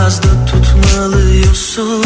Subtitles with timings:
[0.00, 2.04] Biraz da tutmalıyorsun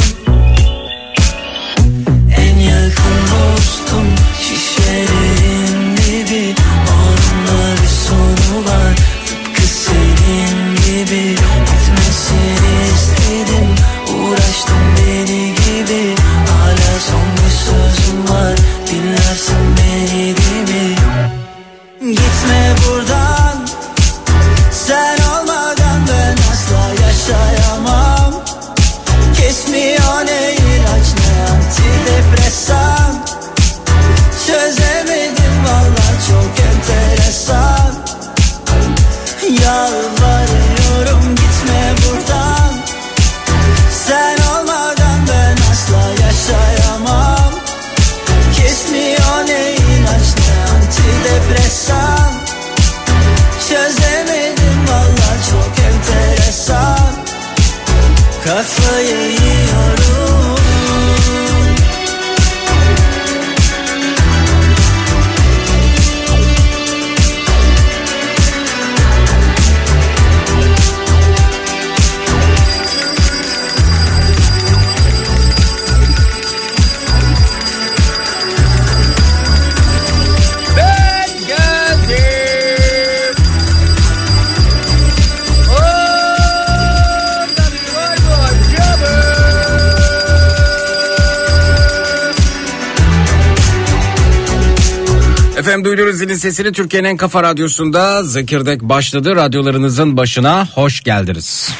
[96.44, 99.36] sesini Türkiye'nin en kafa radyosunda Zekirdek başladı.
[99.36, 101.70] Radyolarınızın başına hoş geldiniz.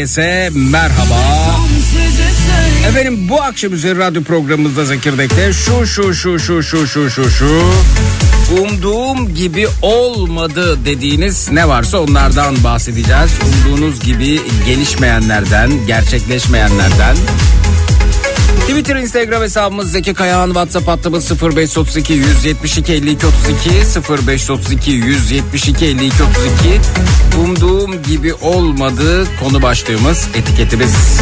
[0.00, 1.20] herkese merhaba.
[2.88, 7.62] Efendim bu akşam üzeri radyo programımızda Zekirdek'te şu şu şu şu şu şu şu şu
[8.60, 13.30] umduğum gibi olmadı dediğiniz ne varsa onlardan bahsedeceğiz.
[13.46, 17.16] Umduğunuz gibi gelişmeyenlerden, gerçekleşmeyenlerden
[18.70, 23.70] Twitter, Instagram hesabımız Zeki Kayağan, WhatsApp hattımız 0532 172 52 32
[24.26, 26.80] 0532 172 52 32
[27.40, 31.20] umduğum gibi olmadı konu başlığımız etiketimiz.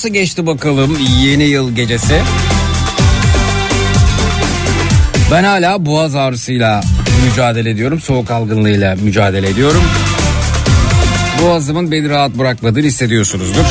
[0.00, 2.22] Nasıl geçti bakalım yeni yıl gecesi?
[5.32, 6.80] Ben hala boğaz ağrısıyla
[7.24, 8.00] mücadele ediyorum.
[8.00, 9.82] Soğuk algınlığıyla mücadele ediyorum.
[11.42, 13.64] Boğazımın beni rahat bırakmadığını hissediyorsunuzdur.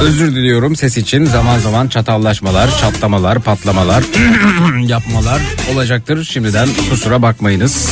[0.00, 4.04] Özür diliyorum ses için zaman zaman çatallaşmalar, çatlamalar, patlamalar,
[4.86, 5.40] yapmalar
[5.74, 6.24] olacaktır.
[6.24, 7.88] Şimdiden kusura bakmayınız.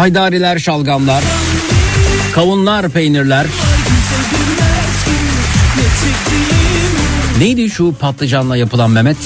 [0.00, 1.24] Haydariler, şalgamlar,
[2.34, 3.46] kavunlar, peynirler.
[7.38, 9.16] Neydi şu patlıcanla yapılan Mehmet?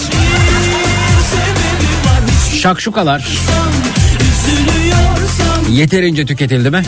[2.61, 3.29] Şakşukalar.
[5.71, 6.83] Yeterince tüketildi mi?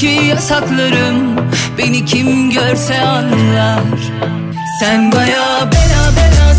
[0.00, 1.36] Ki yasaklarım
[1.78, 3.80] Beni kim görse anlar.
[4.80, 6.49] Sen baya bela bela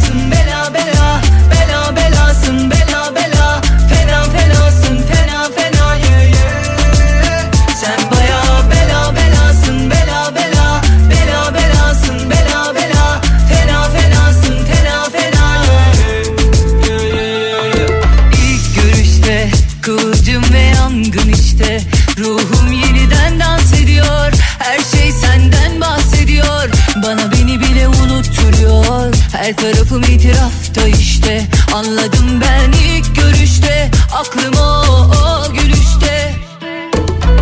[29.41, 31.47] Her tarafım itirafta işte.
[31.73, 33.91] Anladım ben ilk görüşte.
[34.13, 34.85] Aklım o,
[35.17, 36.35] o gülüşte.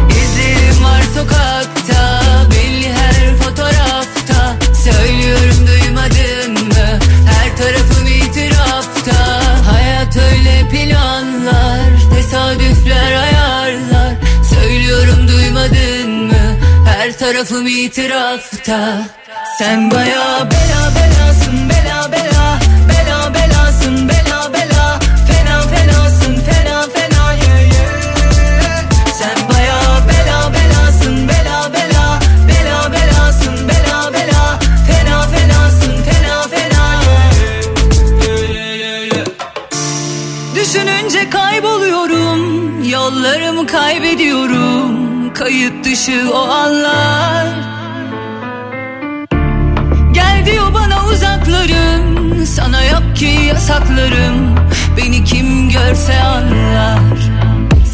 [0.09, 2.21] İzlerim var sokakta.
[2.51, 4.55] Belli her fotoğrafta.
[4.83, 6.99] Söylüyorum duymadın mı?
[7.29, 9.41] Her tarafım itirafta.
[9.71, 14.13] Hayat öyle planlar Tesadüfler ayarlar.
[14.53, 16.55] Söylüyorum duymadın mı?
[16.85, 19.07] Her tarafım itirafta.
[19.57, 20.28] Sen baya
[45.69, 47.47] Kayıt dışı o anlar.
[50.11, 52.45] Gel diyor bana uzaklarım.
[52.45, 54.55] Sana yok ki yasaklarım.
[54.97, 56.99] Beni kim görse anlar.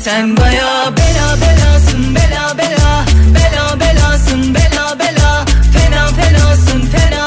[0.04, 3.06] Sen baya bela belasın bela bela.
[3.36, 5.46] Bela belasın bela bela.
[5.74, 7.25] Fena fenasın fena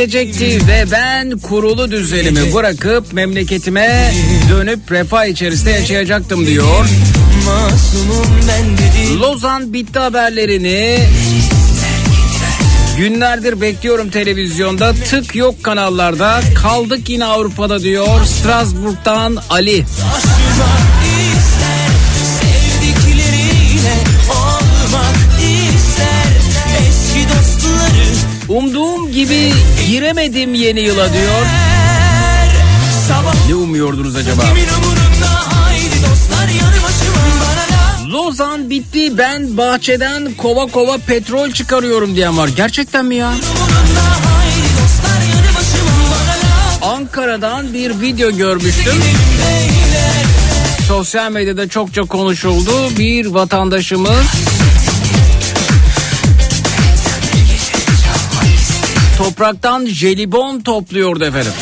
[0.00, 4.12] bitecekti ve ben kurulu düzenimi bırakıp memleketime
[4.50, 6.86] dönüp refah içerisinde yaşayacaktım diyor.
[9.20, 10.98] Lozan bitti haberlerini
[12.98, 19.84] Günlerdir bekliyorum televizyonda tık yok kanallarda kaldık yine Avrupa'da diyor Strasbourg'dan Ali.
[28.50, 29.52] Umduğum gibi
[29.90, 31.46] giremedim yeni yıla diyor.
[33.48, 34.42] Ne umuyordunuz acaba?
[38.06, 42.48] Lozan bitti ben bahçeden kova kova petrol çıkarıyorum diyen var.
[42.56, 43.32] Gerçekten mi ya?
[46.82, 48.94] Ankara'dan bir video görmüştüm.
[50.88, 52.72] Sosyal medyada çokça konuşuldu.
[52.98, 54.26] Bir vatandaşımız
[59.40, 61.52] topraktan jelibon topluyordu efendim.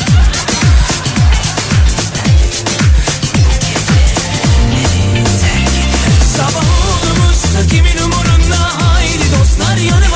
[6.37, 10.11] Sabah olmuşsa kimin umurunda haydi dostlar yanı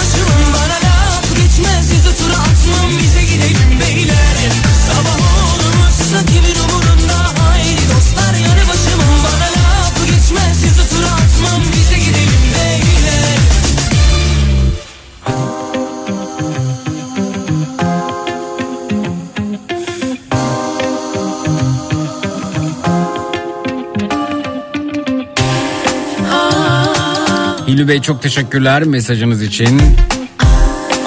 [27.73, 29.83] Hilmi Bey çok teşekkürler mesajınız için.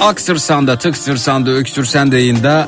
[0.01, 2.67] Aksırsan da tıksırsan da öksürsen de yayında.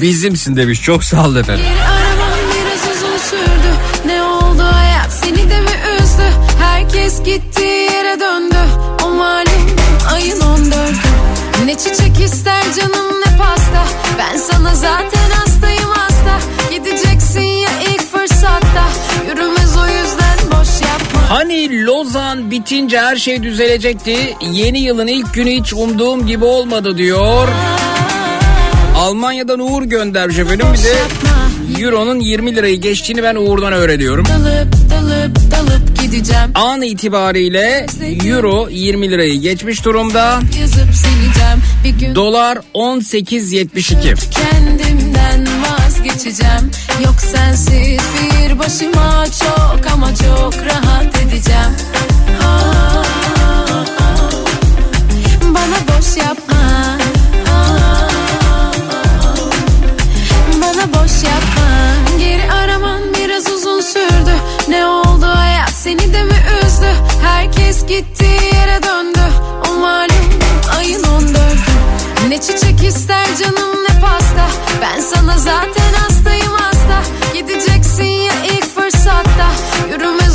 [0.00, 0.82] Bizimsin demiş.
[0.82, 1.64] Çok sağ olun efendim.
[1.64, 3.70] Bir araman biraz uzun sürdü.
[4.06, 5.12] Ne oldu hayat?
[5.12, 6.22] Seni de mi üzdü?
[6.60, 8.56] Herkes gittiği yere döndü.
[9.04, 9.70] O malum
[10.12, 13.84] ayın 14'ü Ne çiçek ister canım ne pasta.
[14.18, 16.38] Ben sana zaten hastayım hasta.
[16.70, 18.84] Gideceksin ya ilk fırsatta.
[19.28, 19.57] Yürümez
[21.28, 24.16] Hani Lozan bitince her şey düzelecekti.
[24.52, 27.48] Yeni yılın ilk günü hiç umduğum gibi olmadı diyor.
[28.96, 30.66] Almanya'dan Uğur göndermiş efendim.
[30.72, 30.98] Bir de
[31.82, 34.24] Euro'nun 20 lirayı geçtiğini ben Uğur'dan öğreniyorum.
[34.24, 37.86] Dalıp dalıp dalıp gideceğim An itibariyle
[38.24, 40.40] Euro 20 lirayı geçmiş durumda.
[42.14, 44.30] Dolar 18.72.
[44.30, 46.70] Kendimden vazgeçeceğim
[47.04, 51.76] Yok sensiz bir başıma çok ama çok rahat edeceğim.
[52.42, 53.02] Aa,
[55.42, 56.56] Bana boş yapma.
[60.62, 61.68] Bana boş yapma.
[62.18, 64.32] Geri araman biraz uzun sürdü.
[64.68, 65.70] Ne oldu hayat?
[65.70, 66.92] Seni de mi üzdü?
[67.22, 69.20] Herkes gittiği yere döndü.
[69.70, 70.28] O malum
[70.78, 74.46] ayın 14'ü Ne çiçek ister canım ne pasta.
[74.82, 76.77] Ben sana zaten hastayım hasta
[79.78, 80.27] fırsatta Yürümez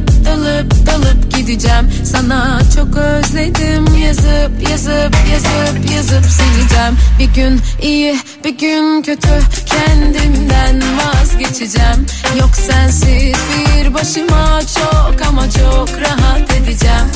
[0.00, 1.90] dalıp dalıp dalıp gideceğim.
[2.04, 3.94] Sana çok özledim.
[4.04, 6.96] Yazıp yazıp yazıp yazıp sileceğim.
[7.18, 9.40] Bir gün iyi bir gün kötü.
[9.66, 12.06] Kendimden vazgeçeceğim.
[12.40, 17.06] Yok sensiz bir başıma çok ama çok rahat edeceğim.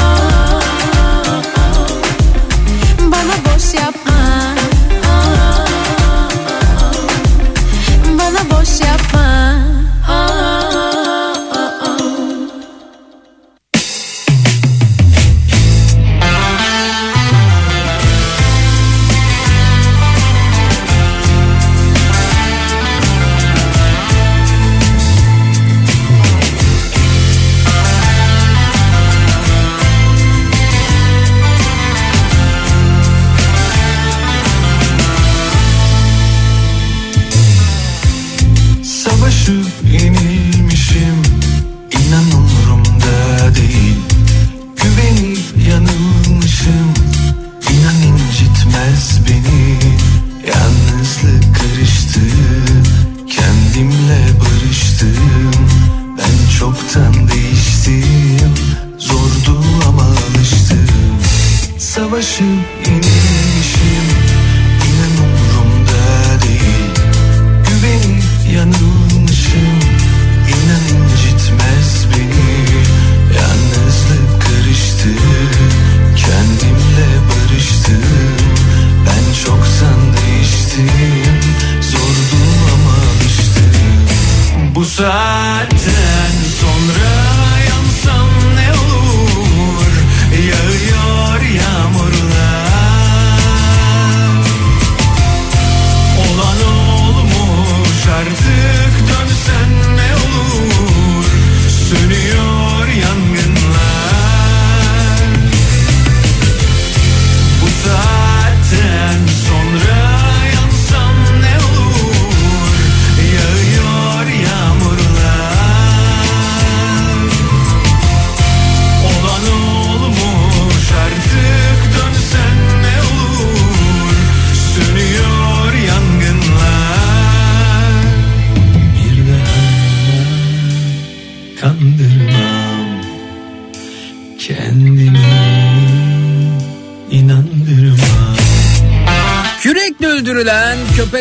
[0.00, 0.60] Aa,
[3.00, 4.12] Bana boş yapma.
[8.18, 9.71] Bana boş yapma.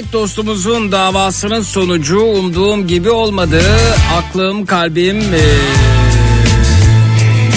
[0.01, 3.61] Köpek dostumuzun davasının sonucu umduğum gibi olmadı.
[4.17, 5.39] Aklım, kalbim, eee,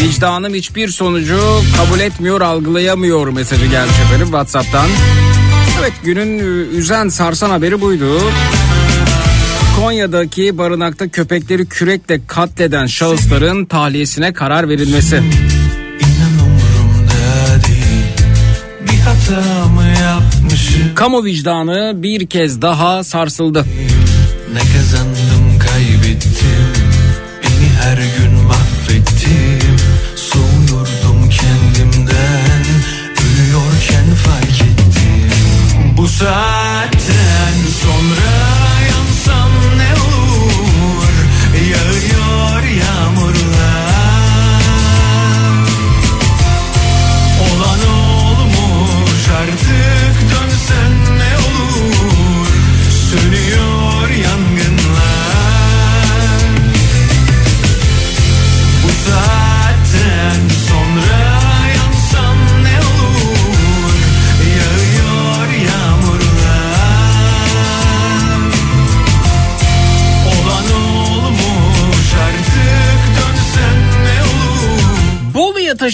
[0.03, 1.41] vicdanım hiçbir sonucu
[1.77, 4.89] kabul etmiyor, algılayamıyor mesajı gelmiş efendim WhatsApp'tan.
[5.81, 6.43] Evet günün e,
[6.77, 8.21] üzen sarsan haberi buydu.
[9.77, 15.17] Konya'daki barınakta köpekleri kürekle katleden şahısların tahliyesine karar verilmesi.
[15.17, 18.13] İnan umurumda değil
[18.81, 19.54] Bir hata
[20.95, 23.65] Kamu vicdanı bir kez daha sarsıldı.
[24.53, 25.14] Ne kazandım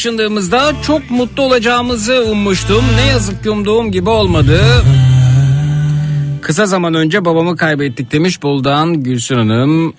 [0.01, 2.85] taşındığımızda çok mutlu olacağımızı ummuştum.
[2.97, 4.61] Ne yazık ki umduğum gibi olmadı.
[6.43, 9.95] Kısa zaman önce babamı kaybettik demiş Bolu'dan Gülsün Hanım.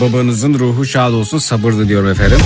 [0.00, 2.38] Babanızın ruhu şad olsun sabır diliyorum efendim.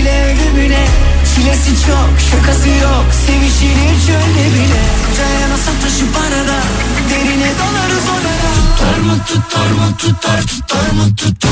[0.00, 0.84] Bile ölümüne.
[1.34, 3.06] Çilesi çok şakası yok.
[3.26, 4.82] Sevişilir çölde bile.
[5.16, 6.58] Cayana sataşıp arada?
[7.10, 11.50] Derine dalarız odara Tutar mı tutar mı tutar tutar mı tutar?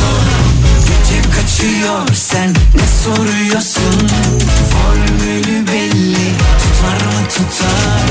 [0.88, 4.08] Gece kaçıyor sen ne soruyorsun?
[4.72, 6.28] Formülü belli
[6.60, 8.06] tutar mı tutar?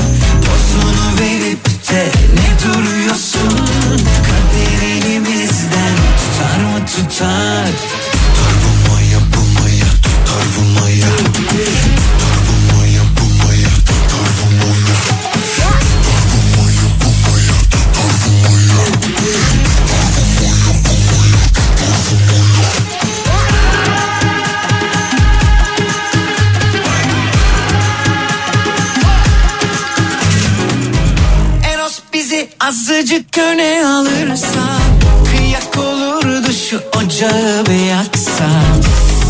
[0.46, 3.66] Pozunu verip de ne duruyorsun?
[4.26, 4.47] Kader
[32.98, 34.78] bizi azıcık öne alırsa
[35.30, 38.48] Kıyak olurdu şu ocağı bir yaksa.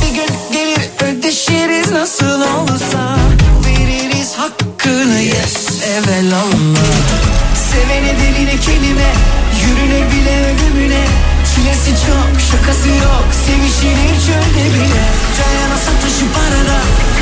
[0.02, 3.18] Bir gün gelir ödeşiriz nasıl olsa
[3.66, 6.88] Veririz hakkını yes evelallah
[7.70, 9.12] Sevene deline kelime
[9.62, 11.06] Yürünür bile ölümüne.
[11.54, 15.04] Çilesi çok şakası yok Sevişilir çölde bile.
[15.38, 16.78] Cayana sataşıp arada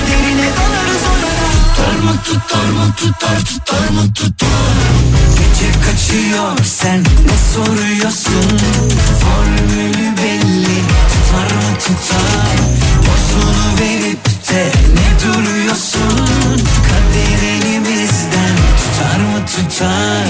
[0.08, 1.46] Derine dalarız onlara.
[1.76, 5.25] Tutar mı tutar mı tutar tutar mı tutar
[5.66, 6.58] Gece kaçıyor.
[6.64, 8.58] Sen ne soruyorsun?
[9.20, 12.56] Formülü belli tutar mı tutar?
[13.06, 16.26] Pozunu verip de ne duruyorsun?
[16.86, 20.26] Kader elimizden tutar mı tutar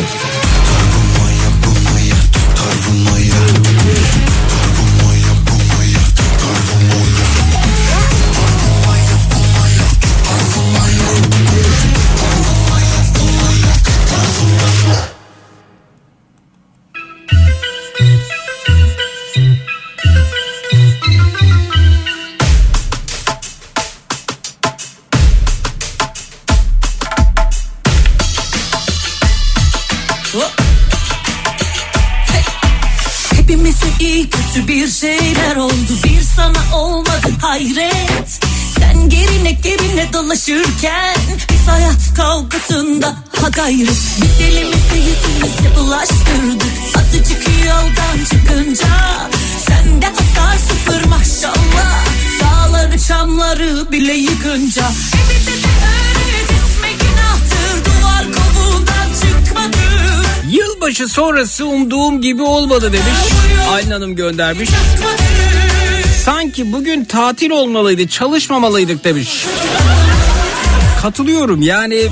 [60.87, 63.33] Yılbaşı sonrası umduğum gibi olmadı demiş.
[63.70, 64.70] Aylin Hanım göndermiş.
[66.25, 69.46] Sanki bugün tatil olmalıydı, çalışmamalıydık demiş.
[71.03, 72.03] Katılıyorum yani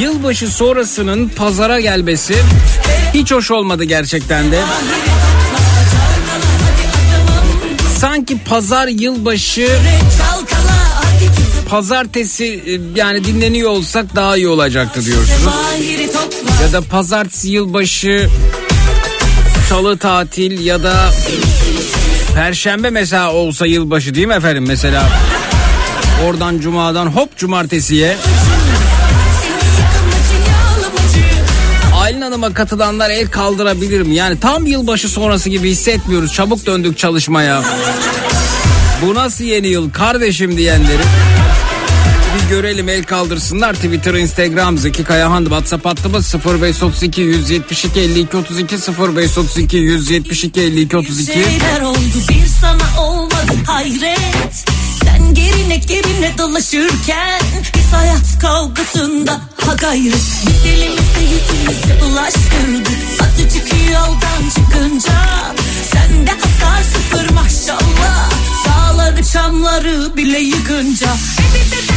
[0.00, 2.34] yılbaşı sonrasının pazara gelmesi
[3.14, 4.60] hiç hoş olmadı gerçekten de.
[7.98, 9.68] Sanki pazar yılbaşı
[11.70, 15.52] pazartesi e, yani dinleniyor olsak daha iyi olacaktı diyorsunuz.
[16.62, 18.28] Ya da pazartesi yılbaşı
[19.68, 21.10] salı tatil ya da
[22.34, 25.08] perşembe mesela olsa yılbaşı değil mi efendim mesela
[26.26, 28.16] oradan cumadan hop cumartesiye
[32.00, 34.14] Aylin Hanım'a katılanlar el kaldırabilir mi?
[34.14, 36.32] Yani tam yılbaşı sonrası gibi hissetmiyoruz.
[36.34, 37.62] Çabuk döndük çalışmaya.
[39.02, 41.02] Bu nasıl yeni yıl kardeşim diyenleri
[42.34, 43.74] bir görelim el kaldırsınlar.
[43.74, 51.32] Twitter, Instagram, Zeki Kayahan, WhatsApp hattımız 0532 172 52 32 0532 172 52 32.
[51.32, 54.64] şeyler oldu bir sana olmadı hayret.
[55.04, 57.40] Sen gerine gerine dolaşırken
[57.76, 60.14] Biz hayat kavgasında ha gayrı
[60.46, 65.12] Biz elimizi yüzümüze bulaştırdık Azıcık yoldan çıkınca
[65.92, 68.30] Sende hasar sıfır maşallah.
[68.66, 71.06] Dağları çamları bile yıkınca.
[71.06, 71.89] E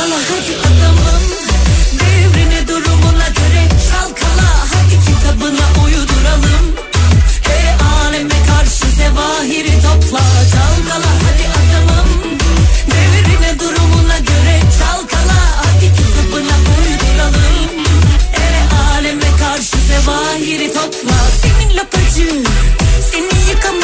[0.00, 1.22] Çalkala hadi adamım.
[2.00, 4.48] Devrine durumuna göre Çalkala.
[4.72, 6.64] Hadi kitabına uyduralım.
[7.50, 10.20] E aleme karşı zevahiri topla.
[10.52, 12.08] Çalkala hadi adamım.
[12.90, 15.40] Devrine durumuna göre Çalkala.
[15.56, 17.70] Hadi kitabına uyduralım.
[18.34, 18.48] E
[18.94, 21.16] aleme karşı zevahiri topla.
[21.42, 22.42] Senin lapacı
[23.10, 23.79] Seni yıkamacı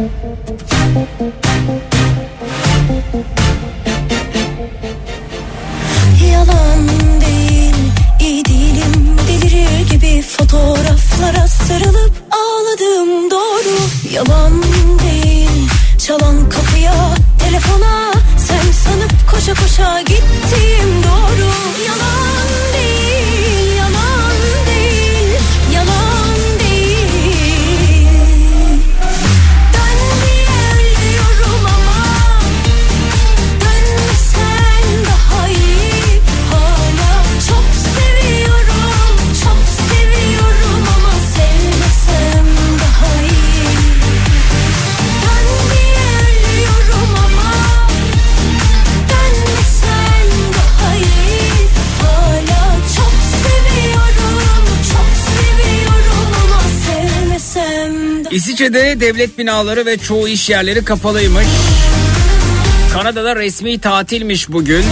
[0.00, 0.08] Yalan
[7.20, 7.74] değil,
[8.20, 9.16] iyi değilim.
[9.28, 13.78] Delirir gibi fotoğraflara sarılıp ağladım doğru.
[14.12, 14.62] Yalan
[15.02, 15.68] değil,
[16.06, 18.12] çalan kapıya, telefona.
[18.38, 20.99] Sen sanıp koşa koşa gittiğim
[58.60, 61.46] İsviçre'de devlet binaları ve çoğu iş yerleri kapalıymış.
[62.92, 64.84] Kanada'da resmi tatilmiş bugün.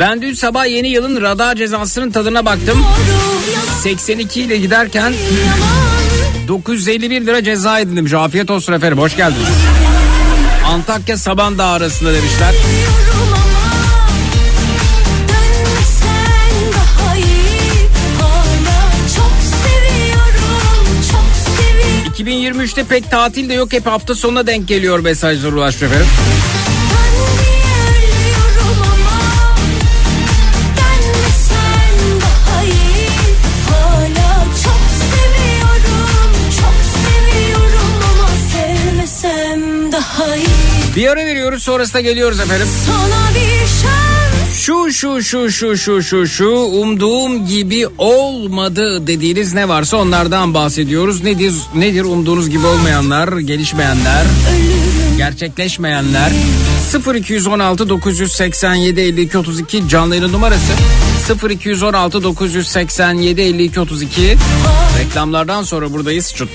[0.00, 2.84] Ben dün sabah yeni yılın radar cezasının tadına baktım.
[3.82, 5.12] 82 ile giderken
[6.48, 8.18] 951 lira ceza edindim.
[8.18, 9.48] Afiyet olsun efendim hoş geldiniz.
[10.66, 12.54] Antakya Saban Dağı arasında demişler.
[22.18, 26.06] ...2023'te pek tatil de yok hep hafta sonuna denk geliyor mesajlar ulaştı efendim.
[40.96, 42.66] Bir ara veriyoruz sonrasında geliyoruz efendim.
[44.54, 51.22] Şu şu şu şu şu şu şu umduğum gibi olmadı dediğiniz ne varsa onlardan bahsediyoruz.
[51.22, 54.26] Nedir nedir umduğunuz gibi olmayanlar, gelişmeyenler,
[55.16, 56.32] gerçekleşmeyenler.
[57.14, 60.72] 0216 987 52 32 canlı yayın numarası.
[61.50, 64.36] 0216 987 52 32
[64.98, 66.32] Reklamlardan sonra buradayız.
[66.34, 66.48] Çut.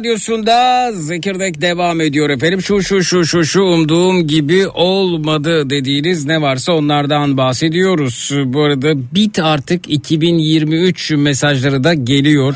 [0.00, 2.62] Radyosunda Zekirdek devam ediyor efendim.
[2.62, 8.30] Şu şu şu şu şu umduğum gibi olmadı dediğiniz ne varsa onlardan bahsediyoruz.
[8.44, 12.54] Bu arada bit artık 2023 mesajları da geliyor.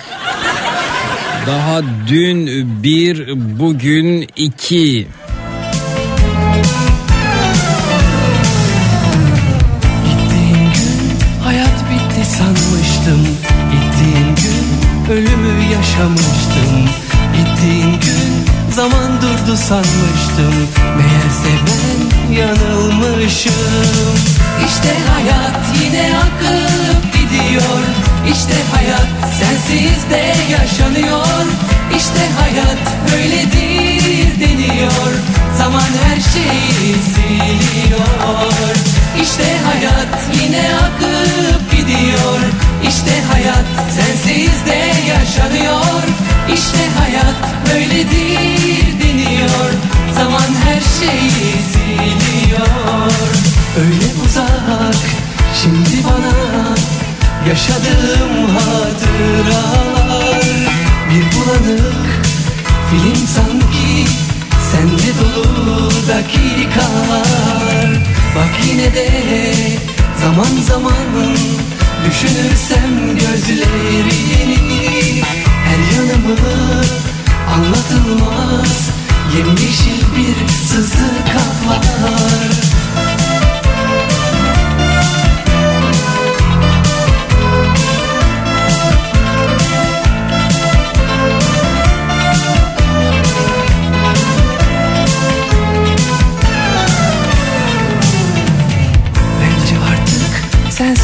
[1.46, 3.28] Daha dün bir,
[3.60, 5.06] bugün iki.
[11.44, 13.28] Hayat bitti sanmıştım
[13.72, 17.03] Gittiğin gün ölümü yaşamıştım
[17.64, 20.54] Gittiğin gün zaman durdu sanmıştım.
[20.96, 23.52] Meğerse ben yanılmışım.
[24.66, 27.82] İşte hayat yine akıp gidiyor.
[28.32, 31.46] İşte hayat sensiz de yaşanıyor.
[31.96, 33.73] İşte hayat böyledir
[34.74, 35.12] deniyor
[35.58, 38.76] Zaman her şeyi siliyor.
[39.22, 42.40] İşte hayat yine akıp gidiyor.
[42.88, 43.64] İşte hayat
[43.96, 46.02] sensiz de yaşanıyor.
[46.54, 49.70] İşte hayat böyledir deniyor.
[50.14, 53.12] Zaman her şeyi siliyor.
[53.78, 55.04] Öyle uzak
[55.62, 56.34] şimdi bana
[57.48, 60.44] Yaşadığım hatıralar.
[61.10, 62.24] Bir bulanık
[62.90, 64.06] film sanki
[64.70, 67.88] Sende dolu dakikalar
[68.36, 69.08] Bak yine de
[70.20, 71.06] zaman zaman
[72.06, 75.22] Düşünürsem gözlerini
[75.64, 76.36] Her yanımı
[77.54, 78.90] anlatılmaz.
[79.36, 82.83] Yemyeşil bir sızı kaplar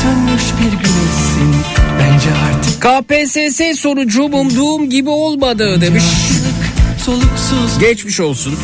[0.03, 1.55] sönmüş bir güneşsin
[1.99, 6.05] Bence artık KPSS sonucu umduğum gibi olmadı demiş.
[6.05, 8.55] artık soluksuz Geçmiş olsun.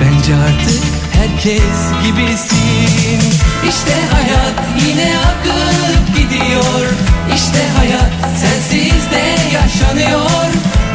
[0.00, 3.20] Bence artık herkes gibisin.
[3.68, 4.54] İşte hayat
[4.88, 6.86] yine akıp gidiyor.
[7.34, 10.50] İşte hayat sensiz de yaşanıyor.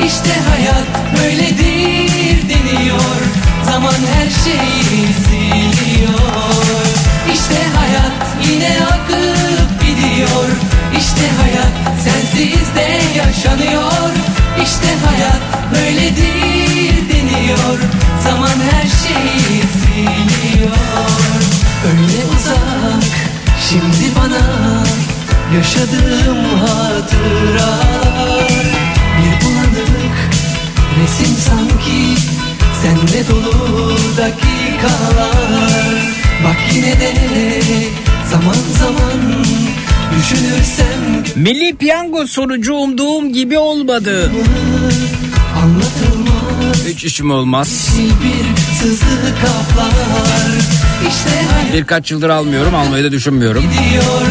[0.06, 0.88] İşte hayat
[1.20, 3.20] böyledir deniyor.
[3.66, 6.49] Zaman her şeyi siliyor
[7.40, 10.50] İşte hayat yine akıp gidiyor.
[11.00, 14.12] İşte hayat sensiz de yaşanıyor.
[14.64, 15.42] İşte hayat
[15.74, 17.80] böyledir deniyor.
[18.24, 20.76] Zaman her şeyi siliyor.
[21.86, 23.04] Öyle uzak
[23.70, 24.70] şimdi bana
[25.56, 27.90] Yaşadığım hatıralar.
[29.18, 30.18] Bir bulanık
[31.02, 32.16] resim sanki
[32.82, 35.96] Sende dolu dakikalar
[36.44, 37.14] Bak yine de
[38.32, 39.20] zaman zaman
[40.18, 44.32] Düşünürsem Milli piyango sonucu umduğum gibi olmadı.
[45.64, 47.90] anlatılmaz Hiç işim olmaz.
[47.98, 49.06] Bir sızı
[49.42, 50.52] kaplar
[51.10, 53.62] İşte hayat Birkaç yıldır almıyorum almayı da düşünmüyorum.
[53.62, 54.22] gidiyor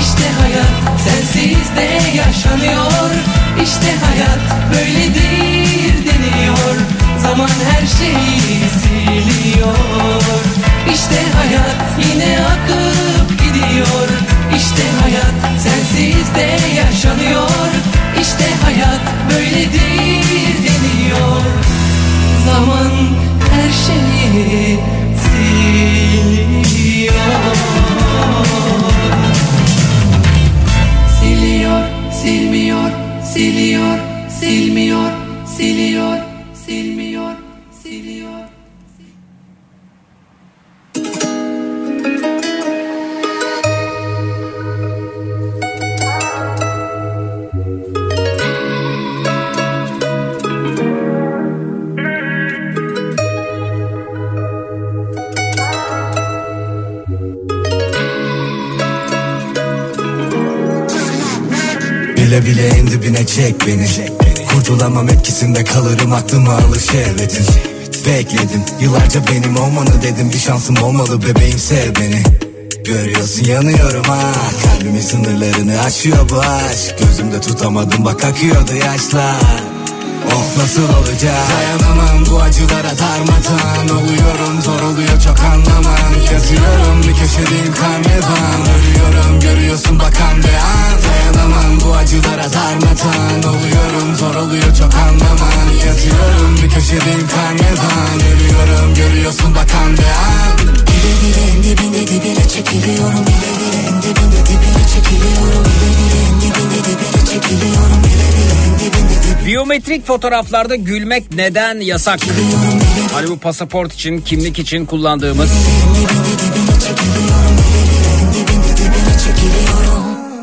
[0.00, 3.10] İşte hayat sensiz de yaşanıyor
[3.62, 5.53] İşte hayat böyledir
[7.24, 9.76] Zaman her şeyi siliyor.
[10.94, 14.08] İşte hayat yine akıp gidiyor.
[14.56, 15.23] İşte hayat
[63.14, 63.60] bile en dibine çek
[64.26, 64.46] beni.
[64.46, 67.46] Kurtulamam etkisinde kalırım aklıma alır şehvetin
[68.06, 70.30] Bekledim yıllarca benim olmanı dedim.
[70.32, 72.22] Bir şansım olmalı bebeğim sev beni.
[72.84, 74.32] Görüyorsun yanıyorum ha.
[74.64, 76.98] Kalbimin sınırlarını aşıyor bu aşk.
[76.98, 79.73] Gözümde tutamadım bak akıyordu yaşlar
[80.34, 81.34] Of nasıl olacak?
[81.50, 86.12] Dayanamam bu acılara darmadan Oluyorum zor oluyor çok anlamam.
[86.32, 90.94] Yazıyorum bir köşedeyim karnevan Ölüyorum görüyorsun bakan be an.
[91.04, 95.66] Dayanamam bu acılara darmadan Oluyorum zor oluyor çok anlamam.
[95.86, 100.58] Yazıyorum bir köşedeyim karnevan Ölüyorum görüyorsun bakan be an.
[100.58, 103.26] Bile bile en dibinde dibine çekiliyorum.
[103.26, 105.64] Bile bile en dibinde dibine çekiliyorum.
[105.64, 108.00] Bile bile en dibinde dibine çekiliyorum.
[108.04, 112.20] Bile bile en dibinde dibine Biyometrik fotoğraflarda gülmek neden yasak?
[113.12, 115.50] Hani bu pasaport için, kimlik için kullandığımız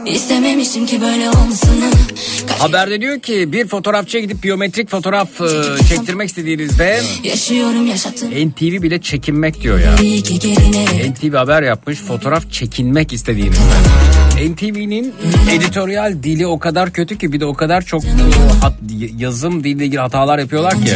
[0.06, 1.92] İstememiştim ki böyle olmasını
[2.60, 5.48] haberde diyor ki bir fotoğrafçıya gidip biyometrik fotoğraf e,
[5.90, 9.96] çektirmek istediğinizde yaşıyorum yaşattım NTV bile çekinmek diyor ya.
[11.12, 13.62] NTV haber yapmış fotoğraf çekinmek istediğinizde.
[14.50, 15.14] NTV'nin
[15.52, 18.04] editoryal dili o kadar kötü ki bir de o kadar çok
[18.62, 18.74] hat-
[19.18, 20.92] yazım diliyle ilgili hatalar yapıyorlar ki.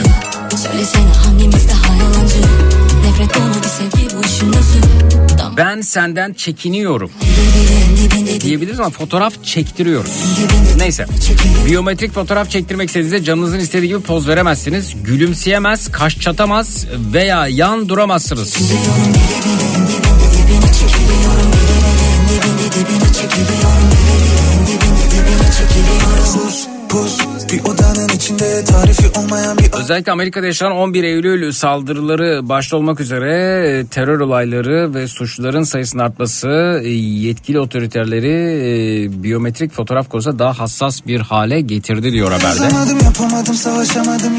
[5.57, 7.11] Ben senden çekiniyorum
[8.41, 10.11] diyebiliriz ama fotoğraf çektiriyoruz.
[10.77, 11.05] Neyse.
[11.65, 14.93] Biyometrik fotoğraf çektirmek istediğinizde canınızın istediği gibi poz veremezsiniz.
[15.03, 18.55] Gülümseyemez, kaş çatamaz veya yan duramazsınız.
[26.35, 27.19] Pus pus
[27.53, 33.29] bir odanın içinde tarifi olmayan bir Özellikle Amerika'da yaşanan 11 Eylül saldırıları başta olmak üzere
[33.69, 40.59] e, terör olayları ve suçluların sayısının artması e, yetkili otoriterleri e, biyometrik fotoğraf konusunda daha
[40.59, 42.75] hassas bir hale getirdi diyor haberde.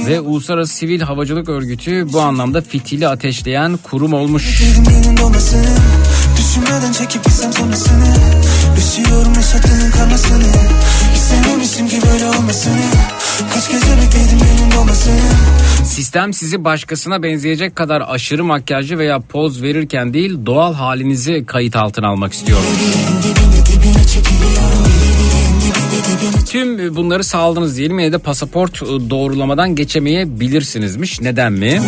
[0.07, 4.63] Ve Uluslararası Sivil Havacılık Örgütü bu anlamda fitili ateşleyen kurum olmuş.
[6.39, 8.15] Düşünmeden çekip gitsem sonrasını
[8.79, 10.45] Üşüyorum yaşadığının karmasını
[11.14, 12.83] İstememiştim ki böyle olmasını
[13.55, 15.20] Kaç gece bekledim yanında olmasını
[15.85, 22.09] Sistem sizi başkasına benzeyecek kadar aşırı makyajlı veya poz verirken değil doğal halinizi kayıt altına
[22.09, 22.59] almak istiyor.
[26.51, 31.20] Tüm bunları sağladınız diyelim yine de pasaport ıı, doğrulamadan geçemeyebilirsinizmiş.
[31.20, 31.83] Neden mi?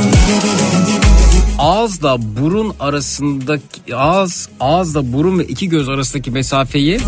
[1.59, 7.01] Ağızla burun arasındaki ağız ağızla burun ve iki göz arasındaki mesafeyi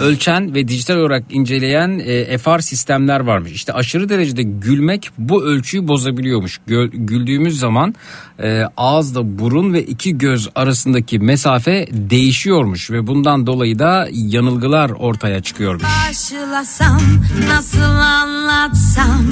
[0.00, 3.52] ölçen ve dijital olarak inceleyen e, FR sistemler varmış.
[3.52, 6.60] İşte aşırı derecede gülmek bu ölçüyü bozabiliyormuş.
[6.68, 7.94] Gö- güldüğümüz zaman
[8.42, 15.42] e, ağızla burun ve iki göz arasındaki mesafe değişiyormuş ve bundan dolayı da yanılgılar ortaya
[15.42, 15.82] çıkıyormuş.
[15.82, 17.00] Karşılasam
[17.48, 19.26] nasıl anlatsam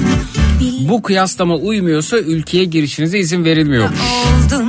[0.89, 3.99] Bu kıyaslama uymuyorsa ülkeye girişinize izin verilmiyormuş.
[3.99, 4.68] Oldun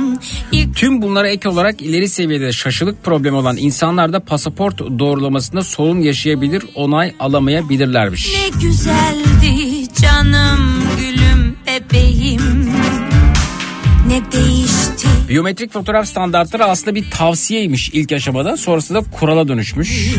[0.75, 6.63] Tüm bunlara ek olarak ileri seviyede şaşılık problemi olan insanlar da pasaport doğrulamasında sorun yaşayabilir,
[6.75, 8.33] onay alamayabilirlermiş.
[8.35, 12.71] ne güzeldi canım gülüm bebeğim
[14.07, 18.57] Ne değişti Biyometrik fotoğraf standartları aslında bir tavsiyeymiş ilk aşamada.
[18.57, 20.15] Sonrasında kurala dönüşmüş.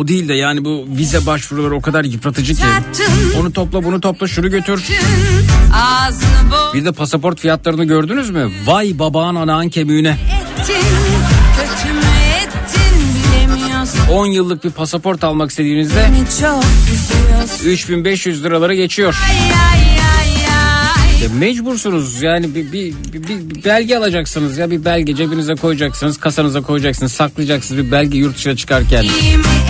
[0.00, 2.62] O değil de yani bu vize başvuruları o kadar yıpratıcı ki.
[3.40, 4.84] Onu topla bunu topla şunu götür.
[6.74, 8.50] Bir de pasaport fiyatlarını gördünüz mü?
[8.66, 10.08] Vay babağın anağın kemiğine.
[10.58, 10.74] ettin
[11.56, 12.00] Kötü mü
[12.36, 19.18] ettin bilemiyorsun 10 yıllık bir pasaport almak istediğinizde Beni çok üzüyorsun 3500 liraları geçiyor.
[19.28, 24.84] Ay ay ay ay Ya mecbursunuz yani bir, bir, bir, bir belge alacaksınız ya bir
[24.84, 29.04] belge cebinize koyacaksınız kasanıza koyacaksınız saklayacaksınız bir belge yurt dışına çıkarken.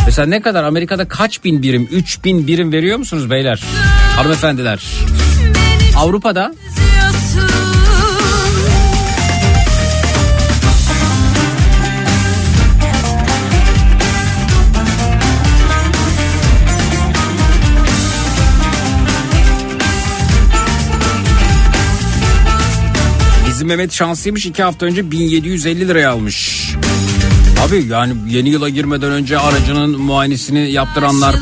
[0.07, 3.63] Mesela ne kadar Amerika'da kaç bin birim 3000 birim veriyor musunuz beyler
[4.17, 4.83] hanımefendiler?
[5.97, 6.55] Avrupa'da
[23.61, 26.71] bizim Mehmet şanslıymış iki hafta önce 1750 liraya almış.
[27.67, 31.37] Abi yani yeni yıla girmeden önce aracının muayenesini yaptıranlar,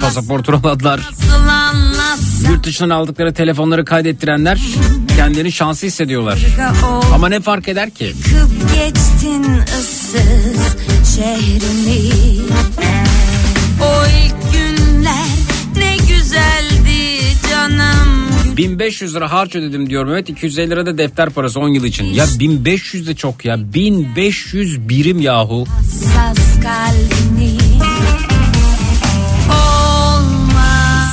[0.98, 2.52] Nasıl anlatsam?
[2.52, 4.60] Yurt dışından aldıkları telefonları kaydettirenler
[5.16, 6.38] kendilerini şanslı hissediyorlar.
[7.14, 8.14] Ama ne fark eder ki?
[8.74, 9.44] Geçtin
[9.80, 10.76] ıssız
[11.16, 12.12] şehrimi.
[13.82, 15.26] O ilk günler
[15.76, 18.17] ne güzeldi canım
[18.59, 22.04] 1500 lira harç ödedim diyor Mehmet 250 lira da defter parası 10 yıl için.
[22.04, 25.64] Ya 1500 de çok ya 1500 birim yahu.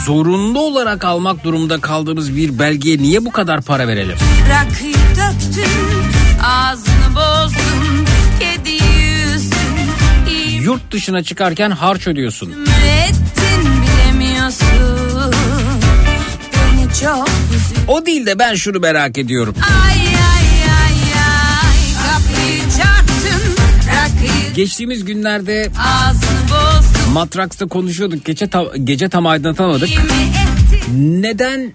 [0.05, 4.15] Zorunlu olarak almak durumunda kaldığımız bir belgeye niye bu kadar para verelim?
[4.49, 8.05] Rakıyı döktün Ağzını bozdun
[8.39, 9.57] Kediyi üzdün
[10.29, 12.49] İyi Yurt dışına çıkarken harç ödüyorsun.
[12.49, 12.55] mi
[17.87, 19.55] O değil de ben şunu merak ediyorum.
[19.85, 21.75] Ay ay ay ay
[24.55, 25.69] Geçtiğimiz günlerde
[27.13, 28.25] Matraks'ta konuşuyorduk.
[28.25, 29.89] Gece, ta- gece tam aydınlatamadık.
[30.97, 31.73] Neden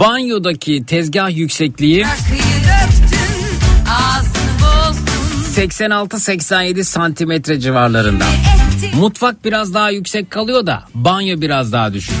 [0.00, 2.41] banyodaki tezgah yüksekliği Rakıyı
[5.52, 8.24] 86-87 santimetre civarlarında.
[8.94, 12.14] Mutfak biraz daha yüksek kalıyor da banyo biraz daha düşük.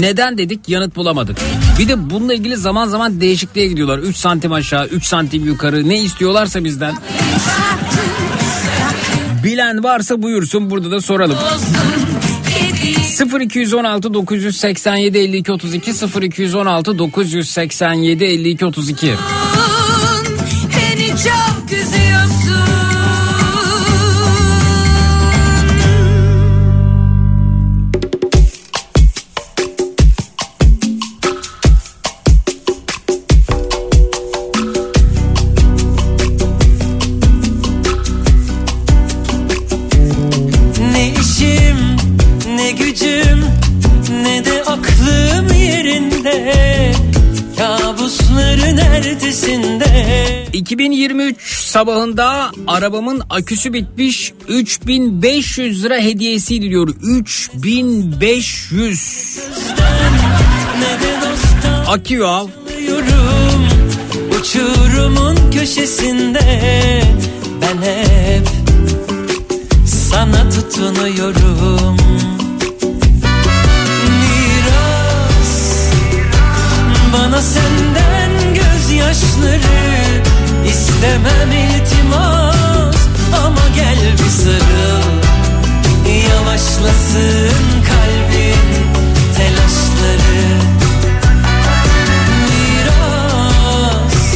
[0.00, 1.36] Neden dedik yanıt bulamadık.
[1.78, 3.98] Bir de bununla ilgili zaman zaman değişikliğe gidiyorlar.
[3.98, 6.94] 3 santim aşağı 3 santim yukarı ne istiyorlarsa bizden.
[9.44, 11.38] Bilen varsa buyursun burada da soralım.
[13.18, 19.14] Kedi 0216 987 52 32 0216 987 52 32
[50.68, 54.32] 2023 sabahında arabamın aküsü bitmiş.
[54.48, 59.38] 3500 lira hediyesiydi diyor 3500
[60.78, 62.48] ne de dosttan akü al
[64.40, 66.40] uçurumun köşesinde.
[67.62, 68.48] Ben hep
[69.86, 71.96] sana tutunuyorum.
[74.20, 75.54] Miras
[77.12, 80.17] bana senden gözyaşları
[80.68, 82.96] istemem iltimas
[83.44, 85.08] ama gel bir sarıl.
[86.28, 88.68] Yavaşlasın kalbin
[89.36, 90.46] telaşları.
[92.48, 94.34] Miras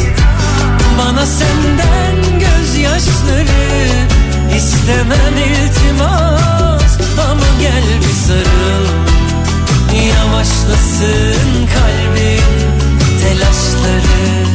[0.98, 3.88] Bana senden gözyaşları.
[4.56, 6.98] İstemem iltimas
[7.30, 8.86] Ama gel bir sarıl.
[10.08, 12.42] Yavaşlasın kalbin
[13.22, 14.51] telaşları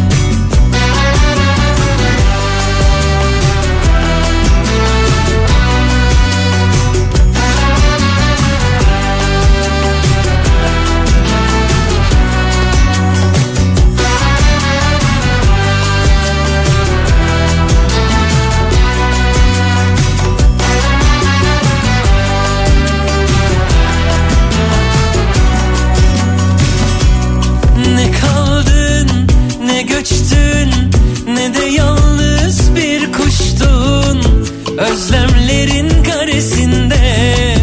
[34.78, 37.56] Özlemlerin karesinde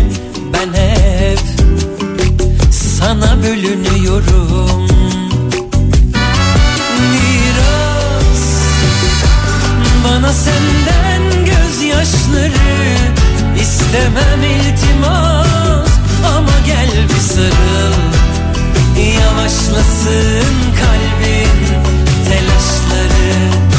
[0.52, 1.38] ben hep
[2.70, 4.88] sana bölünüyorum.
[7.12, 8.44] Miras
[10.04, 12.96] bana senden gözyaşları
[13.60, 15.88] istemem iltimas.
[16.36, 17.94] Ama gel bir sarıl
[19.20, 21.84] Yavaşlasın kalbin
[22.28, 23.73] telaşları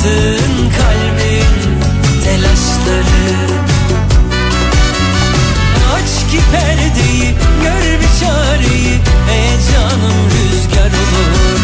[0.00, 1.80] Yavaşlasın kalbin
[2.24, 3.60] telaşları.
[5.94, 11.60] Aç ki perdeyi gör bir çareyi Heyecanım rüzgar olur.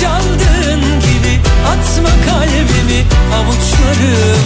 [0.00, 4.41] Çaldığın gibi atma kalbimi Avuçlarım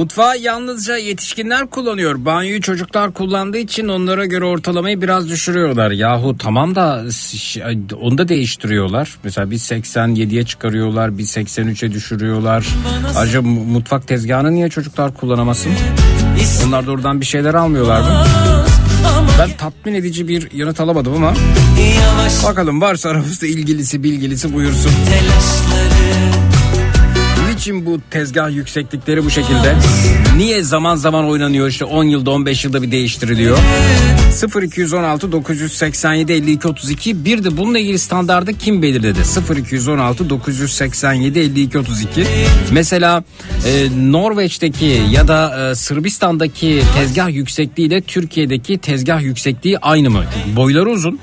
[0.00, 2.24] Mutfağı yalnızca yetişkinler kullanıyor.
[2.24, 5.90] Banyoyu çocuklar kullandığı için onlara göre ortalamayı biraz düşürüyorlar.
[5.90, 7.04] Yahu tamam da
[8.00, 9.16] onu da değiştiriyorlar.
[9.24, 12.66] Mesela bir 87'ye çıkarıyorlar, bir 83'e düşürüyorlar.
[13.16, 15.72] Ayrıca mu- mutfak tezgahını niye çocuklar kullanamasın?
[16.66, 18.24] Onlar da oradan bir şeyler almıyorlar mı?
[19.38, 21.34] Ben tatmin edici bir yanıt alamadım ama
[22.00, 24.90] yavaş bakalım varsa aramızda ilgilisi bilgilisi buyursun.
[25.10, 26.49] telaşları
[27.60, 29.76] Niçin bu tezgah yükseklikleri bu şekilde?
[30.36, 33.58] Niye zaman zaman oynanıyor işte 10 yılda 15 yılda bir değiştiriliyor?
[34.62, 39.18] 0216 987 52 32 bir de bununla ilgili standardı kim belirledi?
[39.56, 42.26] 0216 987 52 32
[42.72, 43.24] Mesela
[43.66, 50.24] e, Norveç'teki ya da e, Sırbistan'daki tezgah yüksekliği ile Türkiye'deki tezgah yüksekliği aynı mı?
[50.56, 51.20] Boyları uzun.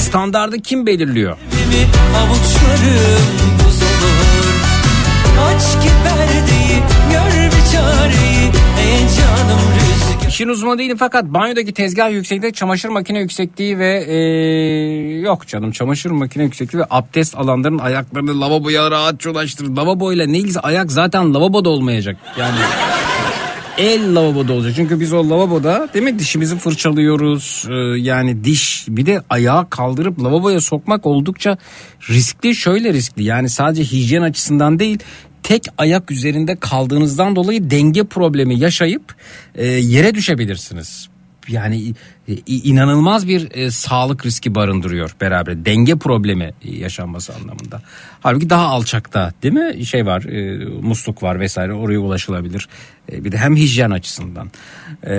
[0.00, 1.36] Standardı kim belirliyor?
[1.70, 4.60] Gibimi avuçlarım buz olur
[5.40, 6.78] Aç ki perdeyi
[7.12, 8.44] gör bir çareyi
[8.80, 14.16] Ey canım rüzgar İşin uzmanı değilim fakat banyodaki tezgah yüksekliği, çamaşır makine yüksekliği ve e,
[15.20, 19.76] yok canım çamaşır makine yüksekliği ve abdest alanların ayaklarını lavaboya rahat ulaştırır.
[19.76, 22.16] Lavaboyla ne ilgisi ayak zaten lavaboda olmayacak.
[22.38, 22.58] Yani
[23.80, 24.72] el lavaboda olacak.
[24.76, 27.66] Çünkü biz o lavaboda değil mi dişimizi fırçalıyoruz.
[27.70, 31.58] Ee, yani diş bir de ayağı kaldırıp lavaboya sokmak oldukça
[32.10, 32.54] riskli.
[32.54, 34.98] Şöyle riskli yani sadece hijyen açısından değil
[35.42, 39.14] tek ayak üzerinde kaldığınızdan dolayı denge problemi yaşayıp
[39.54, 41.08] e, yere düşebilirsiniz.
[41.48, 41.94] Yani
[42.46, 47.82] inanılmaz bir e, sağlık riski barındırıyor beraber denge problemi yaşanması anlamında.
[48.20, 52.68] Halbuki daha alçakta değil mi şey var e, musluk var vesaire oraya ulaşılabilir.
[53.12, 54.50] E, bir de hem hijyen açısından.
[55.06, 55.12] E,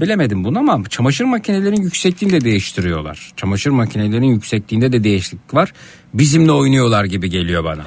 [0.00, 3.32] bilemedim bunu ama çamaşır makinelerinin yüksekliğini de değiştiriyorlar.
[3.36, 5.72] Çamaşır makinelerinin yüksekliğinde de değişiklik var.
[6.14, 7.84] Bizimle oynuyorlar gibi geliyor bana.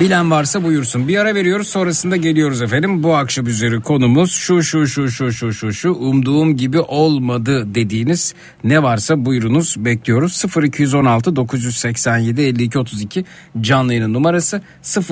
[0.00, 1.08] Bilen varsa buyursun.
[1.08, 3.02] Bir ara veriyoruz sonrasında geliyoruz efendim.
[3.02, 8.34] Bu akşam üzeri konumuz şu şu şu şu şu şu şu umduğum gibi olmadı dediğiniz
[8.64, 10.44] ne varsa buyurunuz bekliyoruz.
[10.64, 13.24] 0216 987 52 32
[13.60, 14.62] canlı yayının numarası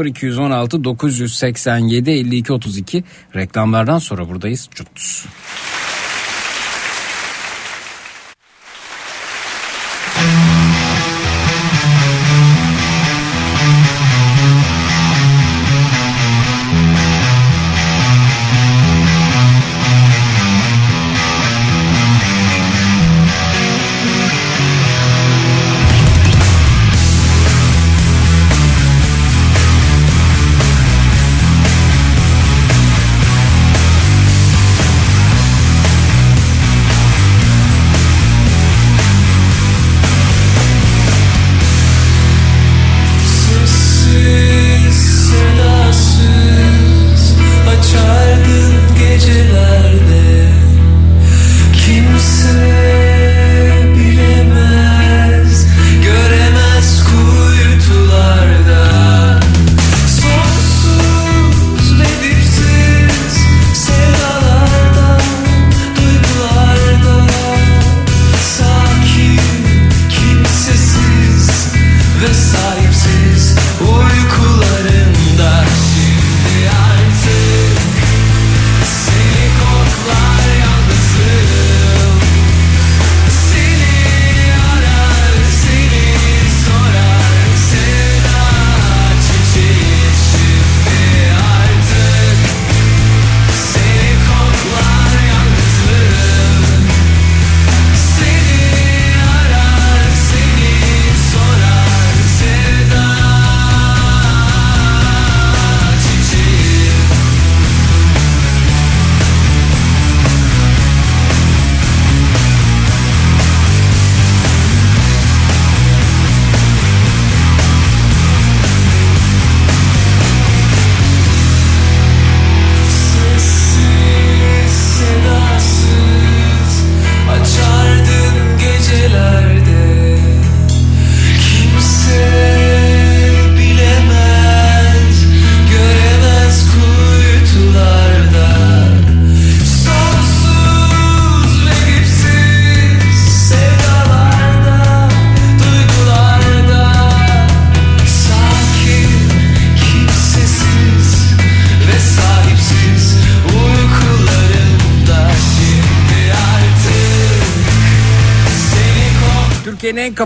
[0.04, 3.04] 0216 987 52 32
[3.36, 4.68] reklamlardan sonra buradayız.
[4.74, 5.24] Cuts.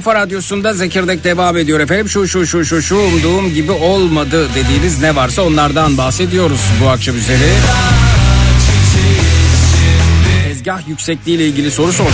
[0.07, 2.09] Kafa radyosunda Zekirdek devam ediyor efendim.
[2.09, 7.17] Şu şu şu şu şu umduğum gibi olmadı dediğiniz ne varsa onlardan bahsediyoruz bu akşam
[7.17, 7.53] üzeri.
[10.49, 12.13] Tezgah yüksekliği ile ilgili soru sordum.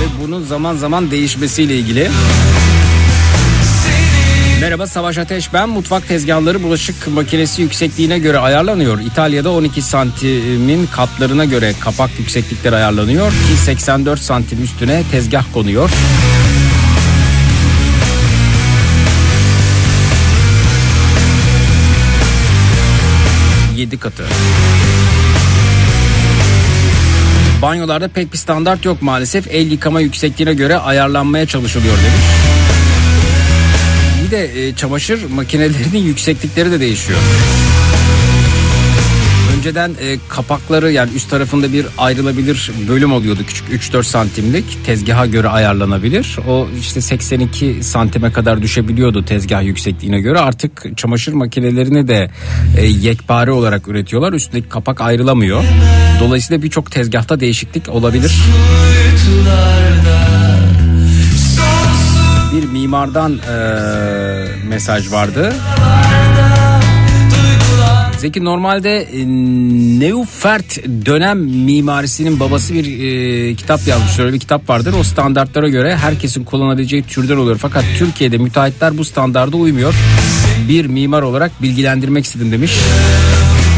[0.00, 2.10] Ve bunun zaman zaman değişmesiyle ilgili.
[4.64, 5.68] Merhaba Savaş Ateş ben.
[5.68, 9.00] Mutfak tezgahları bulaşık makinesi yüksekliğine göre ayarlanıyor.
[9.00, 15.90] İtalya'da 12 santimin katlarına göre kapak yükseklikleri ayarlanıyor ki 84 santim üstüne tezgah konuyor.
[23.76, 24.24] Yedi katı.
[27.62, 29.46] Banyolarda pek bir standart yok maalesef.
[29.50, 32.43] El yıkama yüksekliğine göre ayarlanmaya çalışılıyor demiş.
[34.34, 37.18] De e, çamaşır makinelerinin yükseklikleri de değişiyor.
[39.56, 45.48] Önceden e, kapakları yani üst tarafında bir ayrılabilir bölüm oluyordu küçük 3-4 santimlik tezgaha göre
[45.48, 46.38] ayarlanabilir.
[46.48, 52.30] O işte 82 santime kadar düşebiliyordu tezgah yüksekliğine göre artık çamaşır makinelerini de
[52.78, 55.64] e, yekpare olarak üretiyorlar üstündeki kapak ayrılamıyor.
[56.20, 58.32] Dolayısıyla birçok tezgahta değişiklik olabilir.
[59.04, 60.33] Bir
[62.94, 65.54] mimardan e, mesaj vardı.
[68.18, 69.26] Zeki normalde e,
[70.00, 74.18] Neufert dönem mimarisinin babası bir e, kitap yazmış.
[74.18, 74.94] Öyle bir kitap vardır.
[75.00, 77.58] O standartlara göre herkesin kullanabileceği türden oluyor.
[77.58, 79.94] Fakat Türkiye'de müteahhitler bu standarda uymuyor.
[80.68, 82.72] Bir mimar olarak bilgilendirmek istedim demiş.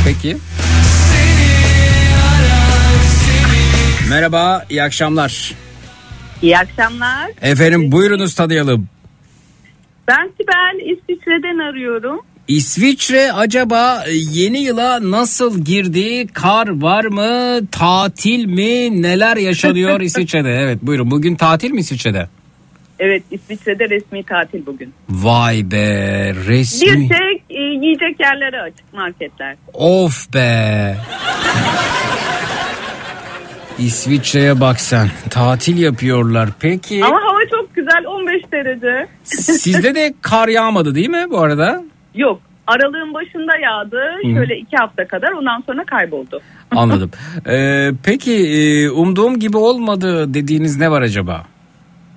[0.04, 0.36] Peki.
[4.08, 5.54] Merhaba, iyi akşamlar.
[6.42, 7.30] İyi akşamlar.
[7.42, 8.88] Efendim buyurunuz tanıyalım.
[10.08, 12.20] Ben Sibel İsviçre'den arıyorum.
[12.48, 16.26] İsviçre acaba yeni yıla nasıl girdi?
[16.26, 17.66] Kar var mı?
[17.72, 19.02] Tatil mi?
[19.02, 20.50] Neler yaşanıyor İsviçre'de?
[20.50, 21.10] Evet buyurun.
[21.10, 22.28] Bugün tatil mi İsviçre'de?
[22.98, 24.94] Evet İsviçre'de resmi tatil bugün.
[25.10, 26.88] Vay be resmi.
[26.88, 29.56] Bir tek e, yiyecek yerleri açık marketler.
[29.74, 30.96] Of be.
[33.78, 35.08] İsviçre'ye bak sen.
[35.30, 36.48] Tatil yapıyorlar.
[36.60, 39.06] Peki Ama hava çok güzel 15 derece.
[39.24, 41.84] sizde de kar yağmadı değil mi bu arada?
[42.14, 44.00] Yok aralığın başında yağdı
[44.34, 46.40] şöyle iki hafta kadar ondan sonra kayboldu.
[46.76, 47.10] Anladım.
[47.48, 51.42] Ee, peki e, umduğum gibi olmadı dediğiniz ne var acaba?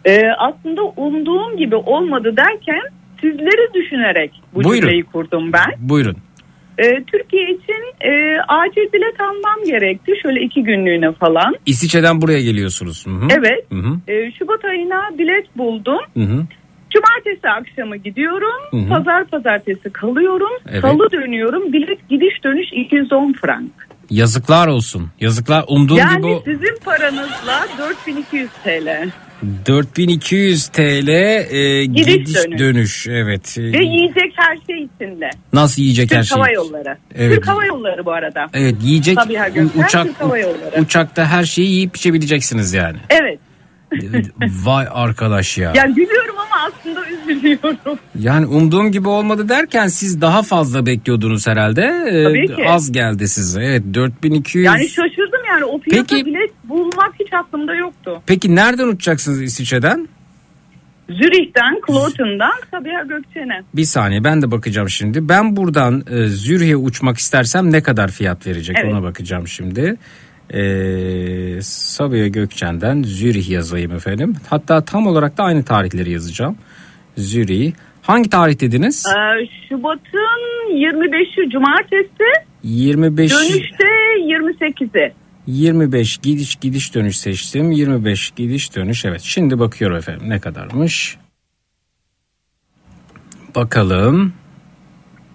[0.06, 2.82] Ee, aslında umduğum gibi olmadı derken
[3.22, 4.82] sizleri düşünerek bu Buyurun.
[4.82, 5.90] cümleyi kurdum ben.
[5.90, 6.16] Buyurun.
[6.80, 11.56] Ee, Türkiye için e, acil bilet almam gerekti şöyle iki günlüğüne falan.
[11.66, 13.06] İsviçre'den buraya geliyorsunuz.
[13.08, 13.28] Hı hı.
[13.38, 13.66] Evet.
[13.72, 14.12] Hı hı.
[14.12, 16.00] Ee, Şubat ayına bilet buldum.
[16.14, 16.46] Hı hı.
[16.90, 18.62] Cumartesi akşamı gidiyorum.
[18.72, 18.90] Hı hı.
[18.90, 20.52] Pazar pazartesi kalıyorum.
[20.70, 20.82] Evet.
[20.82, 21.74] Salı dönüyorum.
[21.74, 23.72] Bilet gidiş dönüş 210 frank.
[24.10, 25.08] Yazıklar olsun.
[25.20, 29.10] Yazıklar umduğum yani gibi o- sizin paranızla 4200 TL.
[29.66, 32.60] 4200 TL e, gidiş, Gidiş dönüş.
[32.60, 33.08] dönüş.
[33.08, 33.58] Evet.
[33.58, 35.30] Ve yiyecek her şey içinde.
[35.54, 36.38] Nasıl yiyecek her Türk şey?
[36.38, 36.98] Hava Yolları.
[37.16, 37.36] Evet.
[37.36, 38.46] Türk Hava Yolları bu arada.
[38.54, 39.18] Evet yiyecek
[39.76, 42.98] uçak Türk uçakta her şeyi yiyip içebileceksiniz yani.
[43.10, 43.40] Evet.
[44.66, 45.74] Vay arkadaş ya.
[45.76, 48.00] Yani gülüyorum ama aslında üzülüyorum.
[48.20, 51.82] Yani umduğum gibi olmadı derken siz daha fazla bekliyordunuz herhalde.
[52.08, 52.70] Ee, Tabii ki.
[52.70, 53.62] Az geldi size.
[53.64, 54.66] Evet 4200.
[54.66, 58.22] Yani şaşırdım yani o fiyata Peki- bilet bulmak hiç aklımda yoktu.
[58.28, 60.08] Peki nereden uçacaksınız İsviçre'den?
[61.10, 63.62] Zürih'ten, Kloten'dan Sabiha Gökçen'e.
[63.76, 65.30] Bir saniye ben de bakacağım şimdi.
[65.30, 68.94] Ben buradan e, Zürih'e uçmak istersem ne kadar fiyat verecek Evet.
[68.94, 69.96] ona bakacağım şimdi.
[70.54, 74.36] Ee, Sabiha Gökçen'den Zürih yazayım efendim.
[74.50, 76.58] Hatta tam olarak da aynı tarihleri yazacağım.
[77.18, 77.74] Zürih.
[78.02, 79.06] Hangi tarih dediniz?
[79.08, 82.26] Ee, Şubat'ın 25'i cumartesi,
[82.64, 83.86] 25 dönüşte
[84.22, 85.14] 28'i.
[85.50, 87.72] 25 gidiş gidiş dönüş seçtim.
[87.72, 89.22] 25 gidiş dönüş evet.
[89.22, 91.18] Şimdi bakıyorum efendim ne kadarmış.
[93.56, 94.34] Bakalım.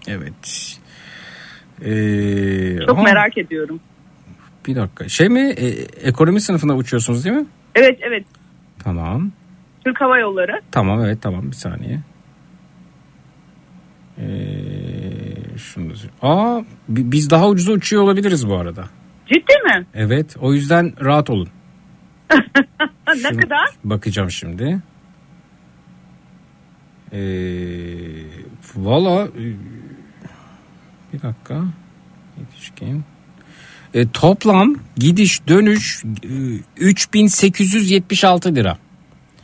[0.06, 0.78] Evet.
[1.84, 3.80] Ee, Çok ama merak ediyorum.
[4.66, 5.08] Bir dakika.
[5.08, 5.40] Şey mi?
[5.40, 5.66] e,
[6.08, 7.46] ekonomi sınıfında uçuyorsunuz değil mi?
[7.74, 8.24] Evet evet
[8.84, 9.32] Tamam.
[9.84, 10.60] Türk Hava Yolları.
[10.70, 12.00] Tamam evet tamam bir saniye.
[14.18, 15.92] Ee, şunu.
[16.22, 18.84] Aa bi- biz daha ucuza uçuyor olabiliriz bu arada.
[19.26, 19.86] Ciddi mi?
[19.94, 21.48] Evet o yüzden rahat olun.
[23.22, 23.68] Ne kadar?
[23.84, 24.78] Bakacağım şimdi.
[27.12, 27.18] Ee,
[28.76, 29.42] Valla e,
[31.12, 31.64] bir dakika.
[32.40, 33.04] Yetişkin.
[33.94, 38.78] E, toplam gidiş dönüş e, 3876 lira.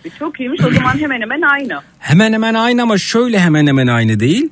[0.04, 1.80] E, Çok iyiymiş o zaman hemen hemen aynı.
[1.98, 4.50] Hemen hemen aynı ama şöyle hemen hemen aynı değil.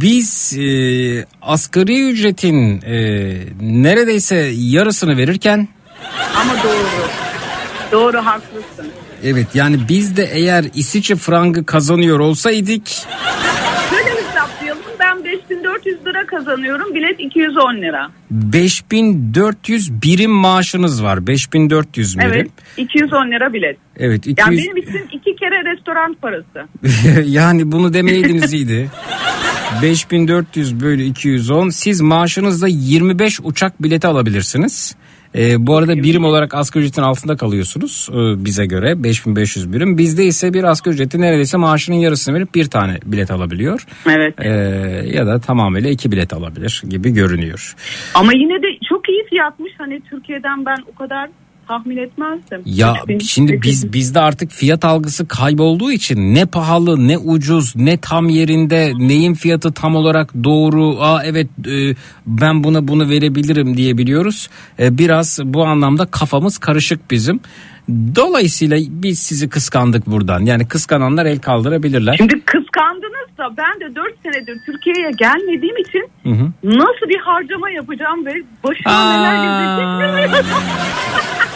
[0.00, 2.96] Biz e, asgari ücretin e,
[3.60, 5.68] neredeyse yarısını verirken
[6.40, 7.08] Ama doğru.
[7.92, 8.86] Doğru haklısın.
[9.24, 12.88] evet yani biz de eğer İsviçre frangı kazanıyor olsaydık
[13.90, 18.10] Şöyle hesaplayalım ben 5400 lira kazanıyorum bilet 210 lira.
[18.30, 22.30] 5400 birim maaşınız var 5400 birim.
[22.30, 23.76] Evet 210 lira bilet.
[23.98, 26.68] Evet 200 Yani benim için iki kere restoran parası.
[27.30, 28.90] yani bunu demeyeydiniz iyiydi.
[29.82, 34.96] 5400 bölü 210 siz maaşınızla 25 uçak bileti alabilirsiniz.
[35.34, 39.98] E, bu arada birim olarak asgari ücretin altında kalıyorsunuz e, bize göre 5500 birim.
[39.98, 43.86] Bizde ise bir asgari ücreti neredeyse maaşının yarısını verip bir tane bilet alabiliyor.
[44.06, 44.34] Evet.
[44.40, 44.48] E,
[45.16, 47.74] ya da tamamıyla iki bilet alabilir gibi görünüyor.
[48.14, 49.72] Ama yine de çok iyi fiyatmış.
[49.78, 51.30] Hani Türkiye'den ben o kadar
[51.68, 52.62] tahmin etmezdim.
[52.64, 53.62] Ya 3000, şimdi 800.
[53.62, 59.34] biz bizde artık fiyat algısı kaybolduğu için ne pahalı ne ucuz ne tam yerinde neyin
[59.34, 61.96] fiyatı tam olarak doğru aa evet e,
[62.26, 64.48] ben buna bunu verebilirim diyebiliyoruz.
[64.78, 67.40] E, biraz bu anlamda kafamız karışık bizim.
[68.16, 70.40] Dolayısıyla biz sizi kıskandık buradan.
[70.40, 72.14] Yani kıskananlar el kaldırabilirler.
[72.16, 76.52] Şimdi kıskandınız da ben de 4 senedir Türkiye'ye gelmediğim için Hı hı.
[76.64, 78.32] nasıl bir harcama yapacağım ve
[78.64, 80.46] başıma neler gelecek bilmiyorum.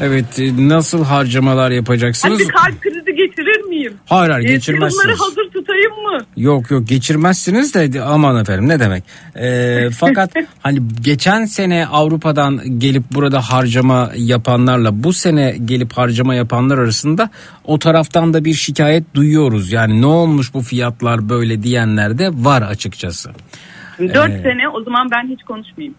[0.00, 2.40] Evet e, nasıl harcamalar yapacaksınız?
[2.40, 3.92] Hadi kalp krizi geçirir miyim?
[4.06, 5.02] Hayır hayır Ee, geçirmezsiniz.
[5.02, 6.18] serumları hazır tutayım mı?
[6.36, 9.04] Yok yok geçirmezsiniz de aman efendim ne demek.
[9.36, 10.30] Ee, fakat
[10.60, 17.30] hani geçen sene Avrupa'dan gelip burada harcama yapanlarla bu sene gelip harcama yapanlar arasında
[17.64, 19.72] o taraftan da bir şikayet duyuyoruz.
[19.72, 23.30] Yani ne olmuş bu fiyatlar böyle diyenler de var açıkçası.
[23.98, 25.94] 4 Ee, sene o zaman ben hiç konuşmayayım.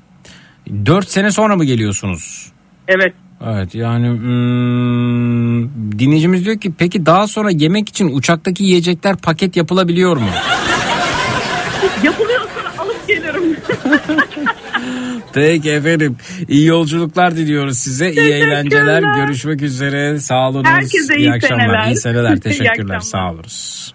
[0.85, 2.51] 4 sene sonra mı geliyorsunuz?
[2.87, 3.13] Evet.
[3.45, 5.69] Evet yani hmm,
[5.99, 10.29] dinleyicimiz diyor ki peki daha sonra yemek için uçaktaki yiyecekler paket yapılabiliyor mu?
[12.03, 13.57] Yapılıyorsa alıp gelirim.
[15.33, 16.17] Peki efendim.
[16.47, 18.11] İyi yolculuklar diliyoruz size.
[18.11, 19.15] İyi eğlenceler.
[19.15, 20.19] Görüşmek üzere.
[20.19, 20.69] Sağ olunuz.
[20.69, 21.65] Herkese iyi akşamlar.
[21.65, 21.87] seneler.
[21.87, 22.31] İyi seneler.
[22.35, 22.99] İyi Teşekkürler.
[22.99, 23.93] Sağ oluruz.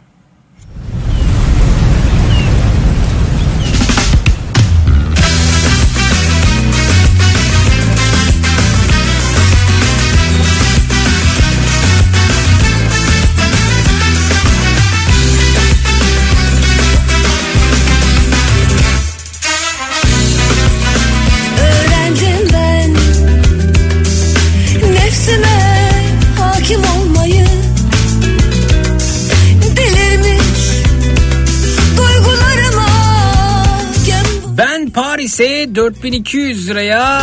[35.68, 37.22] Paris'e 4200 liraya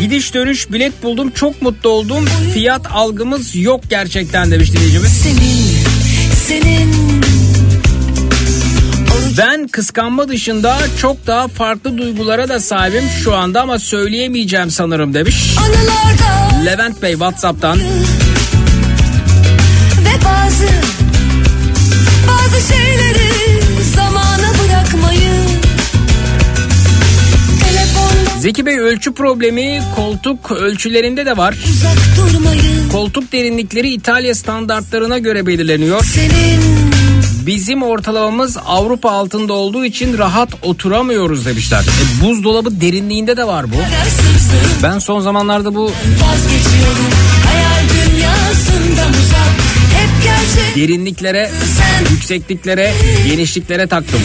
[0.00, 1.30] gidiş dönüş bilet buldum.
[1.30, 2.24] Çok mutlu oldum.
[2.54, 5.12] Fiyat algımız yok gerçekten demiş dinleyicimiz.
[5.12, 5.64] Senin,
[6.46, 6.94] senin
[9.38, 15.56] Ben kıskanma dışında çok daha farklı duygulara da sahibim şu anda ama söyleyemeyeceğim sanırım demiş.
[15.58, 17.78] anılarda Levent Bey WhatsApp'tan
[19.98, 20.66] ve bazı
[22.28, 23.07] bazı şeyleri
[28.40, 31.54] Zeki Bey ölçü problemi koltuk ölçülerinde de var.
[32.92, 36.04] Koltuk derinlikleri İtalya standartlarına göre belirleniyor.
[36.04, 36.78] senin
[37.46, 41.80] Bizim ortalamamız Avrupa altında olduğu için rahat oturamıyoruz demişler.
[41.80, 43.76] E, buzdolabı derinliğinde de var bu.
[44.82, 45.90] Ben son zamanlarda bu
[50.76, 51.50] derinliklere,
[52.10, 52.92] yüksekliklere,
[53.28, 54.20] genişliklere taktım.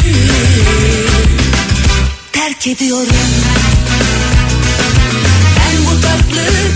[2.64, 3.16] terk ediyorum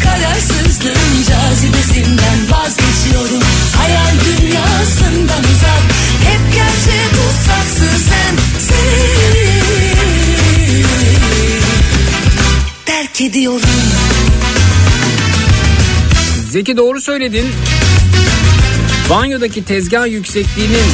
[0.04, 3.42] Kararsızlığın cazibesinden vazgeçiyorum
[3.78, 5.84] Hayal dünyasından uzak
[6.24, 9.48] Hep gerçek uzaksın sen Seni
[12.86, 13.70] Terk ediyorum
[16.52, 17.46] Zeki doğru söyledin.
[19.10, 20.86] Banyodaki tezgah yüksekliğinin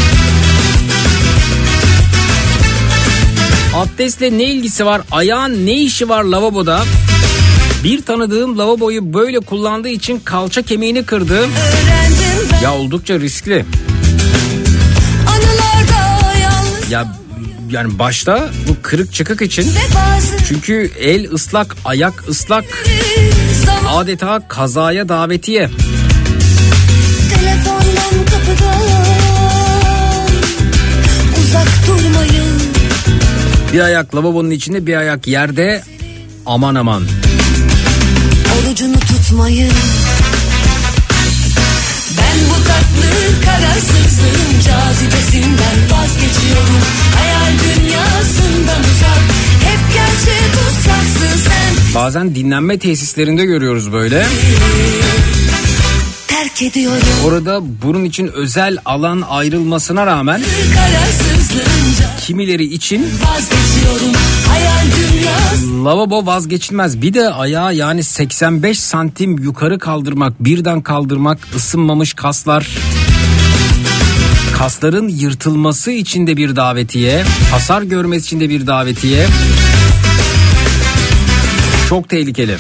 [3.76, 5.02] abdestle ne ilgisi var?
[5.12, 6.84] Ayağın ne işi var lavaboda?
[7.84, 11.48] Bir tanıdığım lavaboyu böyle kullandığı için kalça kemiğini kırdı.
[12.64, 13.66] Ya oldukça riskli.
[16.90, 17.14] Ya
[17.70, 19.72] yani başta bu kırık çıkık için
[20.48, 22.66] çünkü el ıslak, ayak ıslak,
[23.90, 25.70] adeta kazaya davetiye.
[27.36, 28.84] Telefondan kapıdan
[31.44, 32.44] Uzak durmayı
[33.74, 35.84] Bir ayak lavabonun içinde, bir ayak yerde.
[36.46, 37.04] Aman aman.
[38.60, 39.70] Orucunu tutmayı
[42.18, 46.80] Ben bu tatlı kararsızlığın cazibesinden vazgeçiyorum.
[47.16, 49.22] Hayal dünyasından uzak
[49.64, 51.96] Hep gerçek uzaksın sen.
[51.96, 54.26] Bazen dinlenme tesislerinde görüyoruz böyle.
[56.44, 60.42] Terk ediyorum Orada bunun için özel alan ayrılmasına rağmen
[62.22, 63.08] kimileri için
[65.86, 67.02] lavabo vazgeçilmez.
[67.02, 72.68] Bir de ayağı yani 85 santim yukarı kaldırmak, birden kaldırmak, ısınmamış kaslar.
[74.58, 79.28] Kasların yırtılması için de bir davetiye, hasar görmesi için de bir davetiye.
[81.90, 82.58] Çok tehlikeli.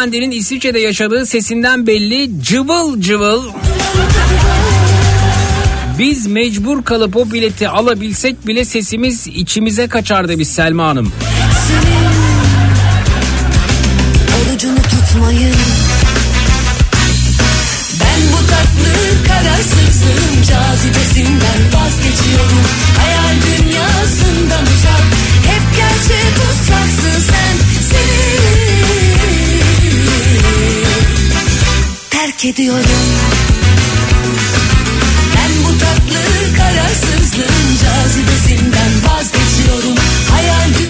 [0.00, 2.42] Hanımefendinin İsviçre'de yaşadığı sesinden belli.
[2.42, 3.44] Cıvıl cıvıl.
[5.98, 11.12] Biz mecbur kalıp o bileti alabilsek bile sesimiz içimize kaçar demiş Selma Hanım.
[18.00, 22.62] Ben bu tatlı kararsızlığın cazibesinden vazgeçiyorum.
[22.98, 25.04] Hayal dünyasından uzak
[25.46, 26.99] Hep gerçek uzaksın
[32.40, 32.80] terk ediyorum
[35.36, 39.94] Ben bu tatlı kararsızlığın cazibesinden vazgeçiyorum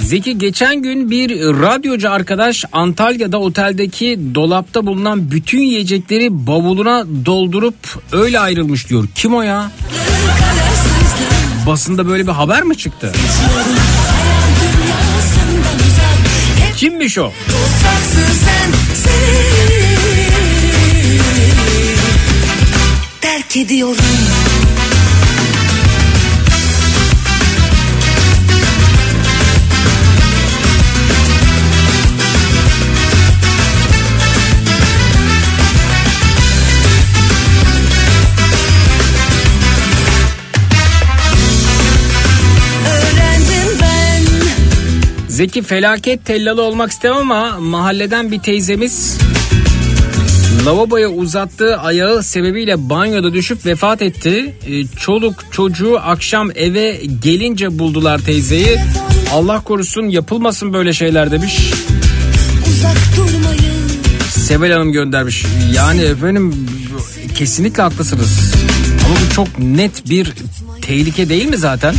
[0.05, 7.75] Zeki geçen gün bir radyocu arkadaş Antalya'da oteldeki dolapta bulunan bütün yiyecekleri bavuluna doldurup
[8.13, 9.09] öyle ayrılmış diyor.
[9.15, 9.71] Kim o ya?
[11.67, 13.13] Basında böyle bir haber mi çıktı?
[16.77, 17.33] Kimmiş o?
[23.51, 24.05] Terk ediyorum.
[45.29, 49.30] Zeki felaket tellalı olmak istemem ama mahalleden bir teyzemiz
[50.67, 54.55] lavaboya uzattığı ayağı sebebiyle banyoda düşüp vefat etti.
[54.67, 58.79] Ee, Çoluk çocuğu akşam eve gelince buldular teyzeyi.
[59.33, 61.73] Allah korusun yapılmasın böyle şeyler demiş.
[64.31, 65.45] Sevel Hanım göndermiş.
[65.75, 66.69] Yani efendim
[67.35, 68.55] kesinlikle haklısınız.
[69.07, 70.33] Ama bu çok net bir
[70.83, 71.95] tehlike değil mi zaten?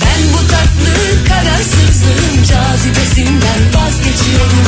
[0.00, 4.58] Ben bu tatlı kararsızlığın cazibesinden vazgeçiyorum.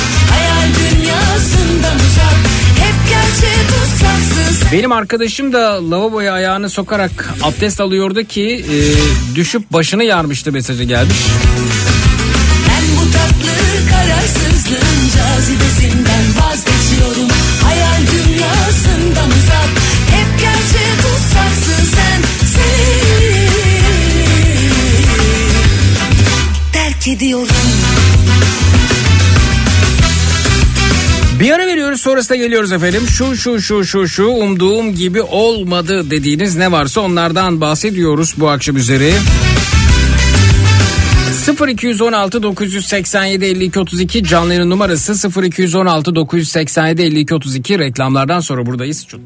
[4.73, 8.77] Benim arkadaşım da lavaboya ayağını sokarak abdest alıyordu ki e,
[9.35, 11.17] düşüp başını yarmıştı mesajı gelmiş.
[12.69, 13.53] Ben bu tatlı
[13.91, 17.29] kararsızlığın cazibesinden vazgeçiyorum.
[17.63, 19.69] Hayal dünyasından uzak.
[20.11, 22.23] Hep gerçek uzaksın sen.
[26.73, 27.76] Terk ediyorum.
[31.97, 33.03] Veriyoruz sonrasında geliyoruz efendim.
[33.09, 38.77] Şu şu şu şu şu umduğum gibi olmadı dediğiniz ne varsa onlardan bahsediyoruz bu akşam
[38.77, 39.13] üzeri.
[41.69, 49.07] 0216 987 52 32 canlı yayın numarası 0216 987 52 32 reklamlardan sonra buradayız.
[49.07, 49.21] Çok-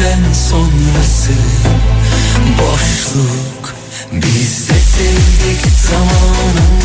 [0.00, 1.32] senden sonrası.
[2.58, 3.74] Boşluk
[4.12, 6.79] Biz de sevdik zamanında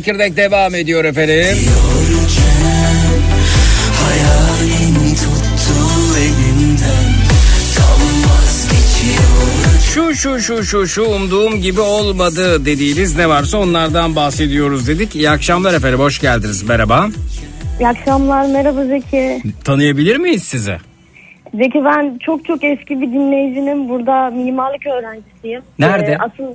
[0.00, 1.56] Zekirdek devam ediyor efendim.
[9.94, 15.16] Şu şu şu şu şu umduğum gibi olmadı dediğiniz ne varsa onlardan bahsediyoruz dedik.
[15.16, 17.08] İyi akşamlar efendim hoş geldiniz merhaba.
[17.80, 19.42] İyi akşamlar merhaba Zeki.
[19.64, 20.76] Tanıyabilir miyiz sizi?
[21.54, 25.62] Zeki ben çok çok eski bir dinleyicinin burada mimarlık öğrencisiyim.
[25.78, 26.10] Nerede?
[26.12, 26.54] Ee, asıl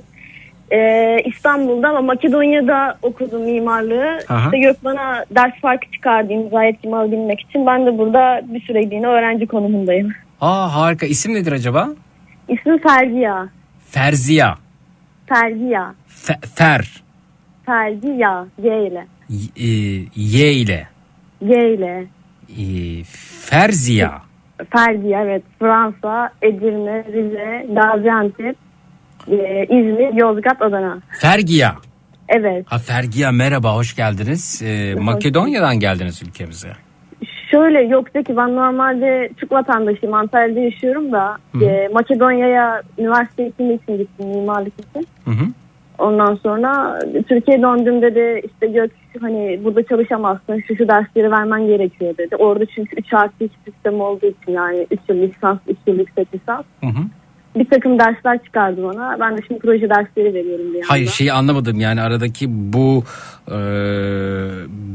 [0.72, 4.18] e, İstanbul'da ama Makedonya'da okudum mimarlığı.
[4.28, 4.44] Aha.
[4.44, 7.66] İşte Gökmen'a ders farkı çıkardı imza etkim alabilmek için.
[7.66, 10.12] Ben de burada bir süreliğine öğrenci konumundayım.
[10.40, 11.88] Aa harika isim nedir acaba?
[12.82, 13.48] Fergiya.
[13.90, 14.58] Ferziya.
[15.26, 15.94] Fergiya.
[16.08, 17.02] Fe- fer.
[17.66, 18.46] Fergiya.
[18.62, 19.06] Y ile.
[19.28, 19.68] Y, e,
[20.16, 20.86] y ile.
[21.40, 22.06] Y ile.
[22.58, 22.64] E,
[23.40, 24.22] Ferziya.
[24.70, 25.42] Fergiya evet.
[25.58, 28.56] Fransa, Edirne, Rize, Gaziantep,
[29.28, 30.98] e, İzmir, Yozgat, Adana.
[31.20, 31.74] Fergiya.
[32.28, 32.66] Evet.
[32.68, 34.62] Ha Fergiya merhaba hoş geldiniz.
[34.64, 36.68] Ee, Makedonya'dan geldiniz ülkemize.
[37.50, 43.74] Şöyle yok de ki ben normalde Türk vatandaşıyım Antalya'da yaşıyorum da e, Makedonya'ya üniversite eğitimi
[43.74, 45.06] için gittim mimarlık için.
[45.24, 45.46] Hı hı.
[45.98, 46.98] Ondan sonra
[47.28, 52.36] Türkiye'ye döndüğümde de işte gök hani burada çalışamazsın şu şu dersleri vermen gerekiyor dedi.
[52.36, 56.34] Orada çünkü 3 artı 2 sistemi olduğu için yani 3 yıl lisans 3 yıl yüksek
[56.34, 56.64] lisans.
[56.80, 57.02] Hı hı.
[57.56, 59.16] Bir takım dersler çıkardı bana.
[59.20, 60.82] Ben de şimdi proje dersleri veriyorum bir.
[60.82, 63.04] Hayır şeyi anlamadım yani aradaki bu
[63.48, 63.58] e,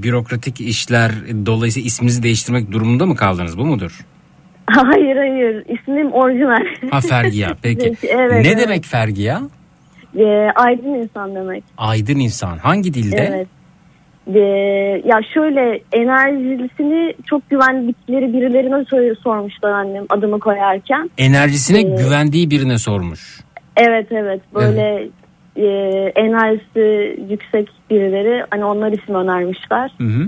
[0.04, 1.12] bürokratik işler
[1.46, 4.06] dolayısıyla isminizi değiştirmek durumunda mı kaldınız bu mudur?
[4.68, 6.92] Hayır hayır ismim orijinal.
[6.92, 7.96] Ha Fergiya peki.
[8.08, 8.58] Evet, ne evet.
[8.58, 9.42] demek Fergiya?
[10.16, 10.26] E,
[10.56, 11.64] aydın insan demek.
[11.78, 12.58] Aydın insan.
[12.58, 13.30] Hangi dilde?
[13.36, 13.48] Evet.
[14.28, 14.40] Ee,
[15.06, 21.10] ya şöyle enerjisini çok güvendikleri birilerine sor- sormuşlar annem adımı koyarken.
[21.18, 23.40] Enerjisine Ee, güvendiği birine sormuş.
[23.78, 25.10] Evet evet böyle
[25.56, 25.66] e,
[26.16, 29.92] enerjisi yüksek birileri hani onlar isim önermişler.
[29.98, 30.28] Hı hı.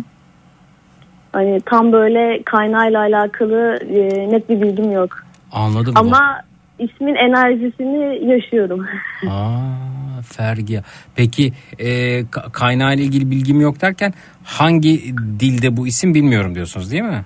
[1.33, 5.23] Hani tam böyle kaynağıyla alakalı e, net bir bilgim yok.
[5.51, 5.93] Anladım.
[5.97, 6.39] Ama
[6.79, 8.87] ismin enerjisini yaşıyorum.
[9.29, 10.81] Aa, Fergiya.
[11.15, 11.87] Peki e,
[12.21, 14.13] ka- kaynağıyla ilgili bilgim yok derken
[14.43, 17.25] hangi dilde bu isim bilmiyorum diyorsunuz değil mi?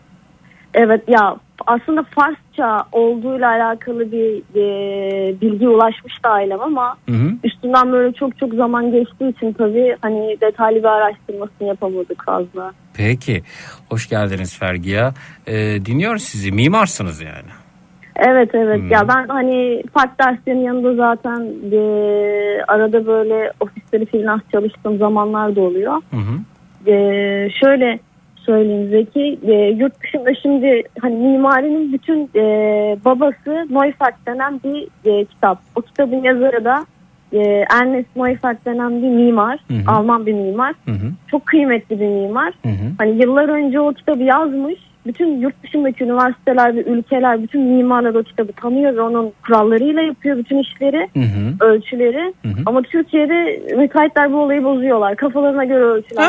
[0.73, 1.35] Evet ya
[1.67, 7.31] aslında Farsça olduğuyla alakalı bir e, bilgi ulaşmıştı ailem ama Hı hı.
[7.43, 12.71] üstünden böyle çok çok zaman geçtiği için tabii hani detaylı bir araştırmasını yapamadık fazla.
[12.93, 13.43] Peki.
[13.89, 15.13] Hoş geldiniz Fergiya.
[15.47, 15.55] E,
[15.85, 16.51] dinliyoruz sizi.
[16.51, 17.49] Mimarsınız yani.
[18.18, 18.91] Evet evet Hmm.
[18.91, 21.80] ya ben hani farklı derslerin yanında zaten e,
[22.68, 25.94] arada böyle ofisleri freelance çalıştığım zamanlar da oluyor.
[26.11, 26.91] Hı.
[26.91, 26.95] E,
[27.64, 27.99] şöyle
[28.45, 32.44] söyleyeyim Zeki e, yurt dışında şimdi hani mimarinin bütün e,
[33.06, 35.60] babası Neufert denen bir e, kitap.
[35.76, 36.85] O kitabın yazarı da
[37.34, 39.60] e, Ernest Neufert denen bir mimar.
[39.68, 39.91] Hı hı.
[39.91, 40.76] Alman bir mimar.
[40.85, 41.11] Hı hı.
[41.31, 42.53] Çok kıymetli bir mimar.
[42.64, 42.91] Hı hı.
[42.98, 44.80] Hani yıllar önce o kitabı yazmış.
[45.07, 50.38] Bütün yurt dışındaki üniversiteler ve ülkeler bütün mimarlar o kitabı tanıyor ve onun kurallarıyla yapıyor
[50.38, 51.65] bütün işleri, Hı hı.
[51.65, 52.34] ölçüleri.
[52.43, 52.61] Hı hı.
[52.65, 55.15] Ama Türkiye'de müteahhitler bu olayı bozuyorlar.
[55.15, 56.23] Kafalarına göre ölçüler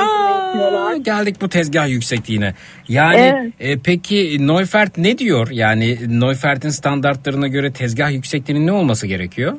[0.46, 0.96] yapıyorlar.
[0.96, 2.54] geldik bu tezgah yüksekliğine.
[2.88, 3.52] Yani Evet.
[3.60, 5.48] e, peki Neufert ne diyor?
[5.52, 9.52] Yani Neufert'in standartlarına göre tezgah yüksekliğinin ne olması gerekiyor?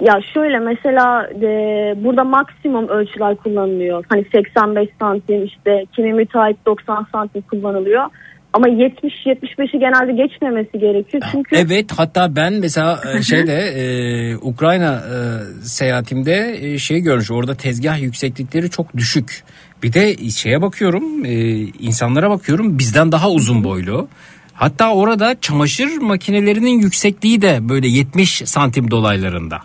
[0.00, 1.48] Ya şöyle mesela e,
[2.04, 4.04] burada maksimum ölçüler kullanılıyor.
[4.08, 8.04] Hani 85 santim işte kimi müteahhit 90 santim kullanılıyor.
[8.54, 11.22] Ama 70-75'i genelde geçmemesi gerekiyor.
[11.32, 15.16] Çünkü Evet hatta ben mesela e, şeyde e, Ukrayna e,
[15.62, 19.44] seyahatimde e, şey görmüş orada tezgah yükseklikleri çok düşük.
[19.82, 21.32] Bir de şeye bakıyorum e,
[21.80, 24.08] insanlara bakıyorum bizden daha uzun boylu.
[24.52, 29.58] Hatta orada çamaşır makinelerinin yüksekliği de böyle 70 santim dolaylarında.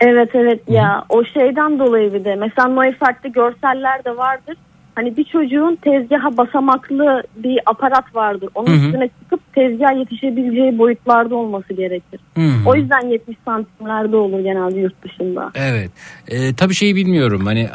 [0.00, 4.56] Evet evet ya o şeyden dolayı bir de mesela Neufert'te görseller de vardır.
[4.96, 8.48] Hani bir çocuğun tezgaha basamaklı bir aparat vardır.
[8.54, 8.86] Onun Hı hı.
[8.86, 12.20] üstüne çıkıp tezgaha yetişebileceği boyutlarda olması gerekir.
[12.34, 12.68] Hı hı.
[12.68, 15.50] O yüzden 70 santimlerde olur genelde yurt dışında.
[15.54, 15.90] Evet.
[16.28, 17.46] E, tabii şeyi bilmiyorum.
[17.46, 17.68] Hani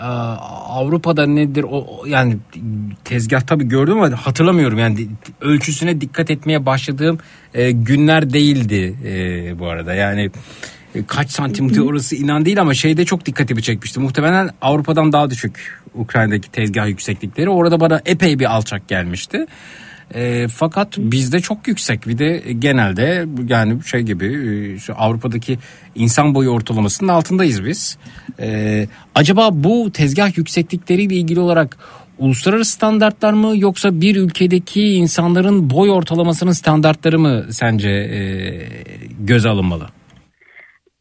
[0.69, 2.37] Avrupa'da nedir o o- yani
[3.05, 4.79] tezgah tabii gördüm ama hatırlamıyorum.
[4.79, 4.95] Yani
[5.41, 7.17] ölçüsüne dikkat etmeye başladığım
[7.53, 9.93] e, günler değildi e, bu arada.
[9.93, 10.29] Yani
[11.07, 13.99] Kaç santimdi orası inan değil ama şeyde çok dikkatimi çekmişti.
[13.99, 17.49] Muhtemelen Avrupa'dan daha düşük Ukrayna'daki tezgah yükseklikleri.
[17.49, 19.45] Orada bana epey bir alçak gelmişti.
[20.15, 24.25] E, fakat bizde çok yüksek bir de genelde yani şey gibi
[24.89, 25.59] e, Avrupa'daki
[25.95, 27.97] insan boyu ortalamasının altındayız biz.
[28.39, 31.77] E, acaba bu tezgah yükseklikleriyle ilgili olarak
[32.17, 38.19] uluslararası standartlar mı yoksa bir ülkedeki insanların boy ortalamasının standartları mı sence e,
[39.19, 39.87] göze alınmalı?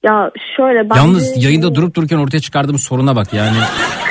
[0.02, 1.00] Ya şöyle bence...
[1.00, 3.56] Yalnız yayında durup dururken ortaya çıkardığım soruna bak yani.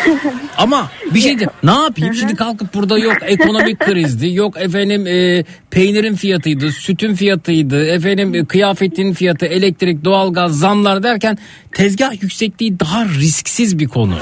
[0.57, 5.43] Ama bir şey de ne yapayım şimdi kalkıp burada yok ekonomik krizdi yok efendim e,
[5.71, 11.37] peynirin fiyatıydı sütün fiyatıydı efendim e, kıyafetin fiyatı elektrik doğalgaz zamlar derken
[11.73, 14.13] tezgah yüksekliği daha risksiz bir konu.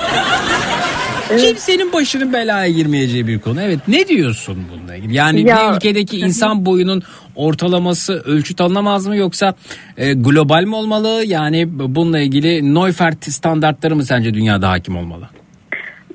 [1.30, 3.62] Kimsenin başının belaya girmeyeceği bir konu.
[3.62, 5.16] Evet ne diyorsun bununla ilgili?
[5.16, 7.02] Yani Ya- bir ülkedeki insan boyunun
[7.36, 9.54] ortalaması ölçüt alınamaz mı yoksa
[9.98, 11.24] e, global mi olmalı?
[11.26, 15.30] Yani bununla ilgili Neufert standartları mı sence dünyada hakim olmalı?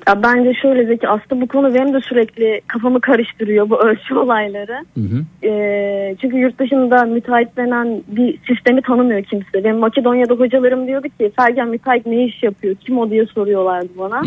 [0.07, 4.85] Ya bence şöyle Zeki aslında bu konu benim de sürekli kafamı karıştırıyor bu ölçü olayları.
[5.43, 9.63] Ee, çünkü yurt dışında müteahhit denen bir sistemi tanımıyor kimse.
[9.63, 14.21] Benim Makedonya'da hocalarım diyordu ki Sergen müteahhit ne iş yapıyor kim o diye soruyorlardı bana.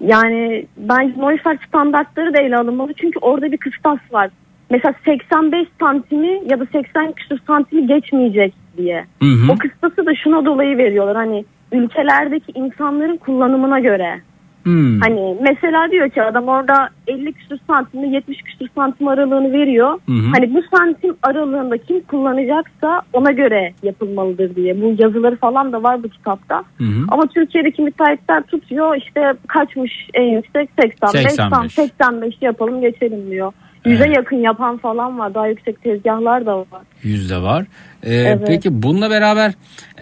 [0.00, 4.30] Yani bence Neufeld standartları da ele alınmalı çünkü orada bir kıstas var.
[4.70, 9.04] Mesela 85 santimi ya da 80 küsur santimi geçmeyecek diye.
[9.22, 9.52] Hı hı.
[9.52, 14.20] O kıstası da şuna dolayı veriyorlar hani ülkelerdeki insanların kullanımına göre.
[14.66, 15.00] Hmm.
[15.00, 19.88] Hani mesela diyor ki adam orada 50 küsur santimle 70 küsur santim aralığını veriyor.
[20.06, 20.32] Hı hı.
[20.32, 24.82] Hani bu santim aralığında kim kullanacaksa ona göre yapılmalıdır diye.
[24.82, 26.64] Bu yazıları falan da var bu kitapta.
[27.08, 31.36] Ama Türkiye'deki müteahhitler tutuyor işte kaçmış en yüksek 85, 85.
[31.36, 33.52] Tamam, 85 yapalım geçelim diyor.
[33.90, 35.34] Yüze yakın yapan falan var.
[35.34, 36.82] Daha yüksek tezgahlar da var.
[37.02, 37.66] Yüzde var.
[38.02, 38.42] Ee, Evet.
[38.46, 39.52] Peki bununla beraber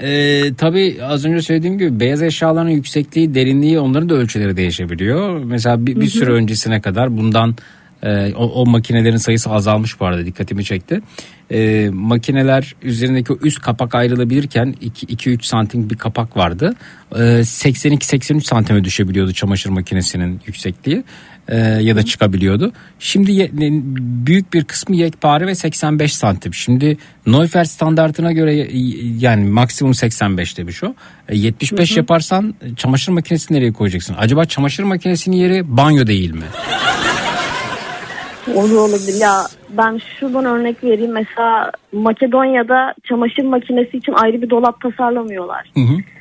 [0.00, 5.44] e, tabii az önce söylediğim gibi beyaz eşyaların yüksekliği, derinliği onların da ölçüleri değişebiliyor.
[5.44, 7.54] Mesela bir, bir süre öncesine kadar bundan
[8.02, 11.00] e, o, o makinelerin sayısı azalmış bu arada dikkatimi çekti.
[11.50, 16.74] E, makineler üzerindeki o üst kapak ayrılabilirken 2-3 santim bir kapak vardı.
[17.12, 21.04] E, 82-83 santime düşebiliyordu çamaşır makinesinin yüksekliği
[21.48, 22.72] e, ya da çıkabiliyordu.
[22.98, 23.50] Şimdi ye-
[24.26, 26.54] büyük bir kısmı yekpare ve 85 santim.
[26.54, 28.66] Şimdi Neufeld standartına göre y-
[29.18, 30.94] yani maksimum 85'te bir şu.
[31.28, 31.98] E, 75 Hı hı.
[31.98, 34.14] yaparsan çamaşır makinesini nereye koyacaksın?
[34.18, 36.44] Acaba çamaşır makinesinin yeri banyo değil mi?
[38.54, 39.20] Olur olabilir.
[39.20, 41.12] Ya ben şuradan örnek vereyim.
[41.12, 45.70] Mesela Makedonya'da çamaşır makinesi için ayrı bir dolap tasarlamıyorlar.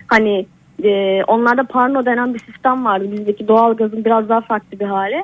[0.07, 0.45] Hani
[0.83, 3.11] e, onlarda parno denen bir sistem vardı.
[3.11, 5.23] Bizdeki doğalgazın biraz daha farklı bir hali.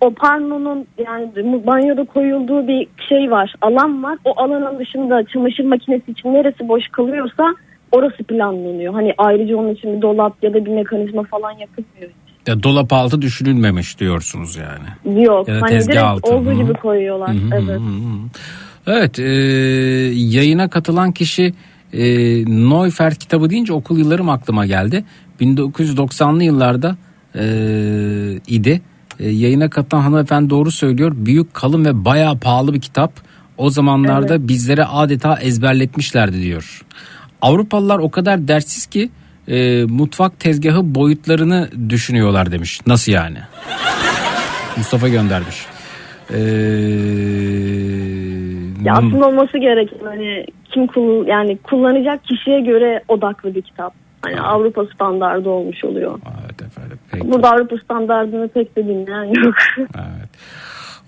[0.00, 1.28] O parnonun yani
[1.66, 3.54] banyoda koyulduğu bir şey var.
[3.62, 4.18] Alan var.
[4.24, 7.54] O alanın dışında çamaşır makinesi için neresi boş kalıyorsa
[7.92, 8.94] orası planlanıyor.
[8.94, 12.10] Hani ayrıca onun için bir dolap ya da bir mekanizma falan yapılmıyor.
[12.46, 15.22] Ya dolap altı düşünülmemiş diyorsunuz yani.
[15.24, 15.48] Yok.
[15.48, 16.34] Ya da hani tezgah direkt altı.
[16.34, 16.62] olduğu Hı hı.
[16.62, 17.28] gibi koyuyorlar.
[17.28, 17.80] Hı hı, evet.
[17.80, 18.18] hı hı.
[18.86, 19.22] Evet e,
[20.14, 21.54] yayına katılan kişi
[21.92, 22.04] e,
[22.44, 25.04] Neufert kitabı deyince okul yıllarım aklıma geldi.
[25.40, 26.96] 1990'lı yıllarda
[27.34, 27.44] e,
[28.46, 28.82] idi.
[29.20, 31.12] E, yayına katılan hanımefendi doğru söylüyor.
[31.16, 33.12] Büyük, kalın ve bayağı pahalı bir kitap.
[33.56, 36.82] O zamanlarda bizlere adeta ezberletmişlerdi diyor.
[37.42, 39.10] Avrupalılar o kadar dertsiz ki
[39.48, 42.80] e, mutfak tezgahı boyutlarını düşünüyorlar demiş.
[42.86, 43.38] Nasıl yani?
[44.76, 45.56] Mustafa göndermiş.
[46.30, 46.36] Ee,
[48.84, 53.94] Ya aslında olması gereken hani kim kul yani kullanacak kişiye göre odaklı bir kitap.
[54.22, 56.20] Hani Avrupa standardı olmuş oluyor.
[57.24, 59.54] Burada Avrupa standardını pek de dinleyen yok.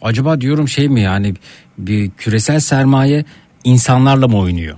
[0.02, 1.34] acaba diyorum şey mi yani
[1.78, 3.24] bir küresel sermaye
[3.64, 4.76] insanlarla mı oynuyor?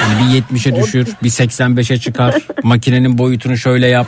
[0.00, 4.06] Yani bir 70'e düşür, bir 85'e çıkar, makinenin boyutunu şöyle yap.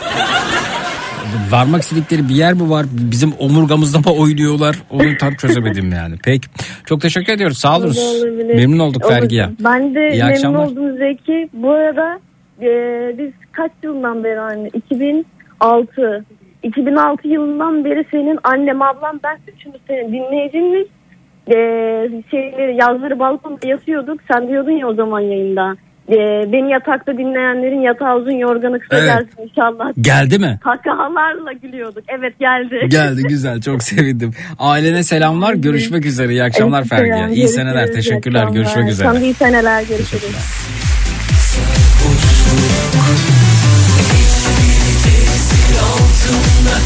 [1.51, 2.87] Varmak istedikleri bir yer mi var?
[2.93, 4.77] Bizim omurgamızda mı oynuyorlar?
[4.91, 6.15] Onu tam çözemedim yani.
[6.25, 6.49] Peki.
[6.87, 7.59] Çok teşekkür ediyoruz.
[7.59, 7.95] Sağ olun.
[8.57, 9.03] Memnun olduk.
[9.09, 9.49] Fergi'ye.
[9.61, 10.67] Ben de İyi memnun akşamlar.
[10.67, 11.49] oldum Zeki.
[11.53, 12.19] Bu arada
[12.63, 12.69] e,
[13.19, 16.25] biz kaç yıldan beri hani 2006
[16.63, 20.87] 2006 yılından beri senin annem ablam ben üçümüz senin dinleyicimiz.
[21.49, 21.55] E,
[22.31, 24.21] şeyleri yazları balkonda yatıyorduk.
[24.33, 25.77] Sen diyordun ya o zaman yayında.
[26.09, 26.17] E,
[26.53, 29.09] beni yatakta dinleyenlerin yatağı uzun yorganı kısa Evet.
[29.09, 29.93] gelsin inşallah.
[30.01, 30.59] Geldi mi?
[30.65, 32.05] Kahkahalarla gülüyorduk.
[32.09, 32.89] Evet geldi.
[32.89, 34.31] Geldi güzel çok sevindim.
[34.59, 37.15] Ailene selamlar görüşmek üzere iyi akşamlar Evet, Fergi'ye.
[37.17, 38.61] selam, İyi seneler iyi teşekkürler akşamlar.
[38.63, 39.09] görüşmek üzere.
[39.09, 40.37] Sana da iyi seneler görüşürüz.
[45.83, 46.77] altında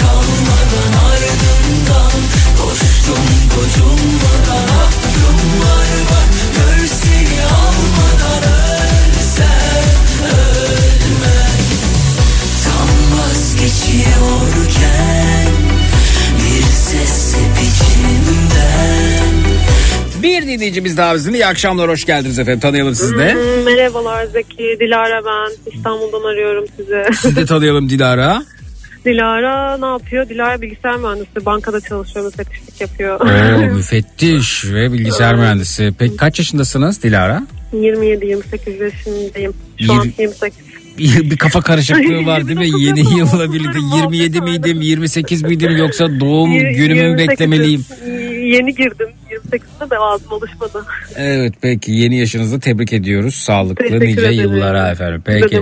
[0.00, 2.12] Kalmadan ardından
[2.58, 9.84] Koştum gocunmadan Aklım var bak Gör seni almadan Ölsem
[10.24, 11.58] ölmem
[12.64, 15.52] Tam vazgeçiyorken
[16.38, 19.34] Bir ses hep içimden
[20.22, 21.38] bir dinleyicimiz daha bizimle.
[21.38, 22.60] İyi akşamlar, hoş geldiniz efendim.
[22.60, 23.34] Tanıyalım sizi de.
[23.64, 25.72] Merhabalar Zeki, Dilara ben.
[25.76, 27.04] İstanbul'dan arıyorum sizi.
[27.20, 28.42] Sizi de tanıyalım Dilara.
[29.04, 30.28] Dilara ne yapıyor?
[30.28, 31.46] Dilara bilgisayar mühendisi.
[31.46, 33.20] Bankada çalışıyor, müfettişlik yapıyor.
[33.20, 35.92] Oo, müfettiş ve bilgisayar mühendisi.
[35.98, 37.42] Peki kaç yaşındasınız Dilara?
[37.72, 39.54] 27-28 yaşındayım.
[39.80, 40.73] Şu an Yirmi- 28.
[40.98, 42.82] Bir, bir kafa karışıklığı var değil mi?
[42.82, 47.18] Yeni yılla birlikte 27 miydim, 28 miydim yoksa doğum günümü mü 28'im.
[47.18, 47.84] beklemeliyim?
[48.44, 49.08] Yeni girdim.
[49.52, 50.84] 28'de de ağzım alışmadı.
[51.16, 53.34] Evet peki yeni yaşınızda tebrik ediyoruz.
[53.34, 54.38] Sağlıklı Teşekkür nice ederim.
[54.40, 55.22] yıllara efendim.
[55.26, 55.60] Peki.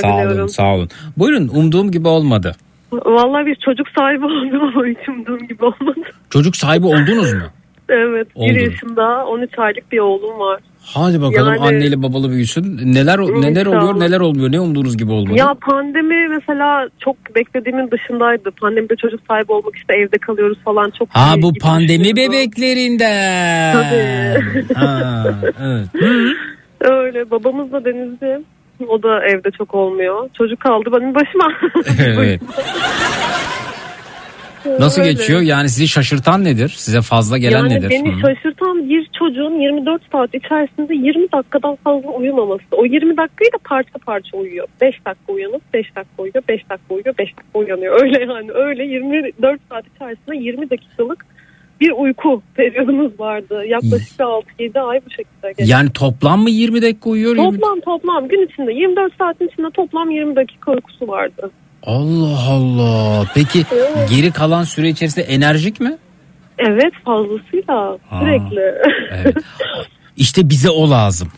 [0.00, 0.48] Sağ olun, diliyorum.
[0.48, 0.88] sağ olun.
[1.16, 2.56] Buyurun umduğum gibi olmadı.
[2.92, 6.00] Vallahi bir çocuk sahibi oldum ama hiç umduğum gibi olmadı.
[6.30, 7.42] Çocuk sahibi oldunuz mu?
[7.88, 8.28] Evet.
[8.34, 8.54] Oldu.
[8.54, 10.60] 1 yaşında 13 aylık bir oğlum var.
[10.94, 12.80] Hadi bakalım Yani- anneli babalı büyüsün.
[12.94, 15.38] Neler neler oluyor neler olmuyor ne umduğunuz gibi olmadı.
[15.38, 18.50] Ya pandemi mesela çok beklediğimin dışındaydı.
[18.50, 23.72] Pandemide çocuk sahibi olmak işte evde kalıyoruz falan çok Ha bu pandemi bebeklerinden.
[23.74, 24.74] Tabii.
[24.74, 25.24] Ha,
[25.62, 25.86] evet.
[26.80, 28.44] Öyle babamız da denizci.
[28.88, 30.28] O da evde çok olmuyor.
[30.38, 31.52] Çocuk kaldı benim başıma.
[32.06, 32.40] evet.
[34.78, 35.12] Nasıl Öyle.
[35.12, 35.40] geçiyor?
[35.40, 36.68] Yani sizi şaşırtan nedir?
[36.76, 37.90] Size fazla gelen yani nedir?
[37.90, 38.20] beni Hı.
[38.20, 42.64] şaşırtan bir çocuğun 24 saat içerisinde 20 dakikadan fazla uyumaması.
[42.72, 44.66] O 20 dakikayı da parça parça uyuyor.
[44.80, 48.02] 5 dakika uyanıp 5 dakika uyuyor, 5 dakika uyuyor, 5 dakika uyanıyor.
[48.02, 51.26] Öyle yani öyle 24 saat içerisinde 20 dakikalık
[51.80, 53.64] bir uyku periyodumuz vardı.
[53.66, 55.64] Yaklaşık bir 6-7 ay bu şekilde geçti.
[55.66, 57.36] Yani toplam mı 20 dakika uyuyor?
[57.36, 61.50] 20 Toplam toplam gün içinde 24 saatin içinde toplam 20 dakika uykusu vardı.
[61.82, 63.26] Allah Allah.
[63.34, 63.58] Peki
[64.10, 65.98] geri kalan süre içerisinde enerjik mi?
[66.68, 68.20] Evet fazlasıyla Aa.
[68.20, 68.60] sürekli.
[69.10, 69.36] Evet.
[70.16, 71.28] İşte bize o lazım.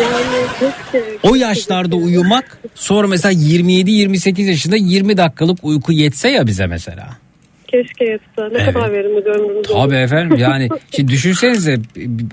[0.00, 1.04] yani.
[1.22, 7.08] O yaşlarda uyumak sonra mesela 27-28 yaşında 20 dakikalık uyku yetse ya bize mesela.
[7.68, 8.42] Keşke yetse.
[8.56, 8.74] Ne Evet.
[8.74, 9.82] kadar verimli ömrümüz olur.
[9.84, 11.78] Tabii efendim yani şimdi düşünsenize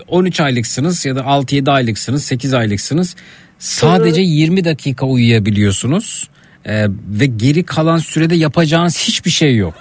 [0.08, 3.16] 13 aylıksınız ya da 6-7 aylıksınız 8 aylıksınız
[3.60, 6.30] sadece 20 dakika uyuyabiliyorsunuz
[6.66, 9.74] Ee, ve geri kalan sürede yapacağınız hiçbir şey yok.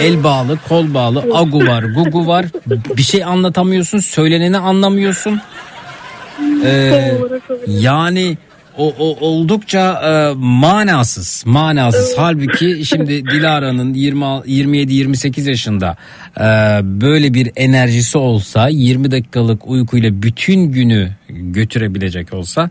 [0.00, 2.46] El bağlı, kol bağlı, agu var, gugu var.
[2.96, 5.40] Bir şey anlatamıyorsun, söyleneni anlamıyorsun.
[6.64, 7.14] Ee,
[7.66, 8.36] yani
[8.78, 12.14] o, o oldukça e, manasız, manasız.
[12.16, 15.96] Halbuki şimdi Dilara'nın 20 27-28 yaşında
[16.36, 16.42] e,
[16.82, 22.70] böyle bir enerjisi olsa 20 dakikalık uykuyla bütün günü götürebilecek olsa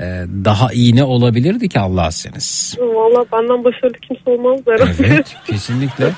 [0.00, 0.04] e,
[0.44, 2.76] daha iyi ne olabilirdi ki Allah seniz.
[2.80, 4.92] Valla benden başarılı kimse olmaz herhalde.
[5.06, 6.10] Evet kesinlikle.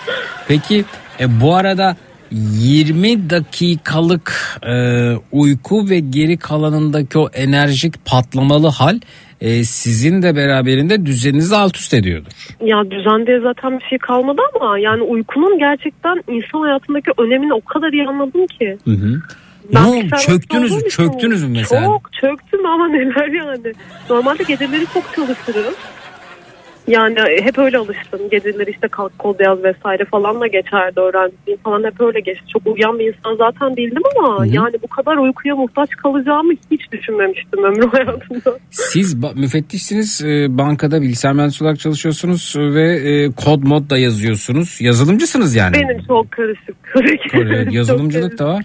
[0.48, 0.84] Peki
[1.20, 1.96] e, bu arada
[2.30, 4.74] 20 dakikalık e,
[5.32, 9.00] uyku ve geri kalanındaki o enerjik patlamalı hal
[9.40, 12.32] e, sizin de beraberinde düzeninizi alt üst ediyordur.
[12.60, 17.60] Ya düzen diye zaten bir şey kalmadı ama yani uykunun gerçekten insan hayatındaki önemini o
[17.60, 18.78] kadar iyi anladım ki.
[18.84, 19.20] Hı hı.
[19.74, 20.16] Ben Ne oldu?
[20.26, 20.88] Çöktünüz mü?
[20.88, 21.84] Çöktünüz mü mesela?
[21.86, 23.72] Çok çöktüm ama neler yani.
[24.10, 25.74] Normalde geceleri çok çalışırım.
[26.88, 28.20] Yani hep öyle alıştım.
[28.30, 32.44] Geceleri işte kalk kod yaz vesaire falan da geçerdi öğrenciliğim falan hep öyle geçti.
[32.52, 34.47] Çok uyuyan bir insan zaten değildim ama Hı hı.
[34.55, 38.59] yani bu kadar uykuya muhtaç kalacağımı hiç düşünmemiştim ömrüm hayatımda.
[38.70, 44.80] Siz ba- müfettişsiniz, e, bankada bilgisayar mühendisi olarak çalışıyorsunuz ve e, kod mod da yazıyorsunuz.
[44.80, 45.74] Yazılımcısınız yani.
[45.74, 46.76] Benim çok karışık.
[47.32, 48.64] Çok yazılımcılık da var.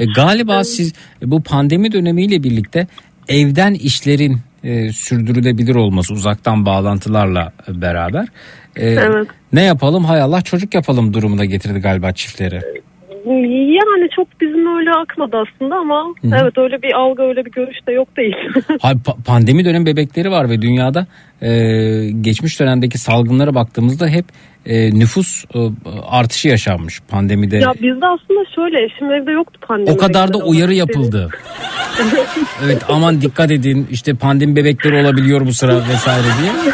[0.00, 2.86] E, galiba siz bu pandemi dönemiyle birlikte
[3.28, 8.26] evden işlerin e, sürdürülebilir olması uzaktan bağlantılarla beraber.
[8.76, 9.28] e, Evet.
[9.52, 12.60] Ne yapalım hay Allah çocuk yapalım durumuna getirdi galiba çiftleri.
[13.26, 17.76] Yani çok bizim öyle akmadı aslında ama Hı evet öyle bir algı öyle bir görüş
[17.88, 18.34] de yok değil.
[18.80, 21.06] Hay, pa- pandemi dönem bebekleri var ve dünyada
[21.42, 21.50] e,
[22.20, 24.24] geçmiş dönemdeki salgınlara baktığımızda hep
[24.66, 25.58] e, nüfus e,
[26.10, 27.56] artışı yaşanmış pandemide.
[27.56, 29.90] ya bizde aslında şöyle eşim evde yoktu pandemi.
[29.90, 31.30] O kadar da uyarı yapıldı.
[32.64, 36.72] Evet aman dikkat edin işte pandemi bebekleri olabiliyor bu sıra vesaire diye.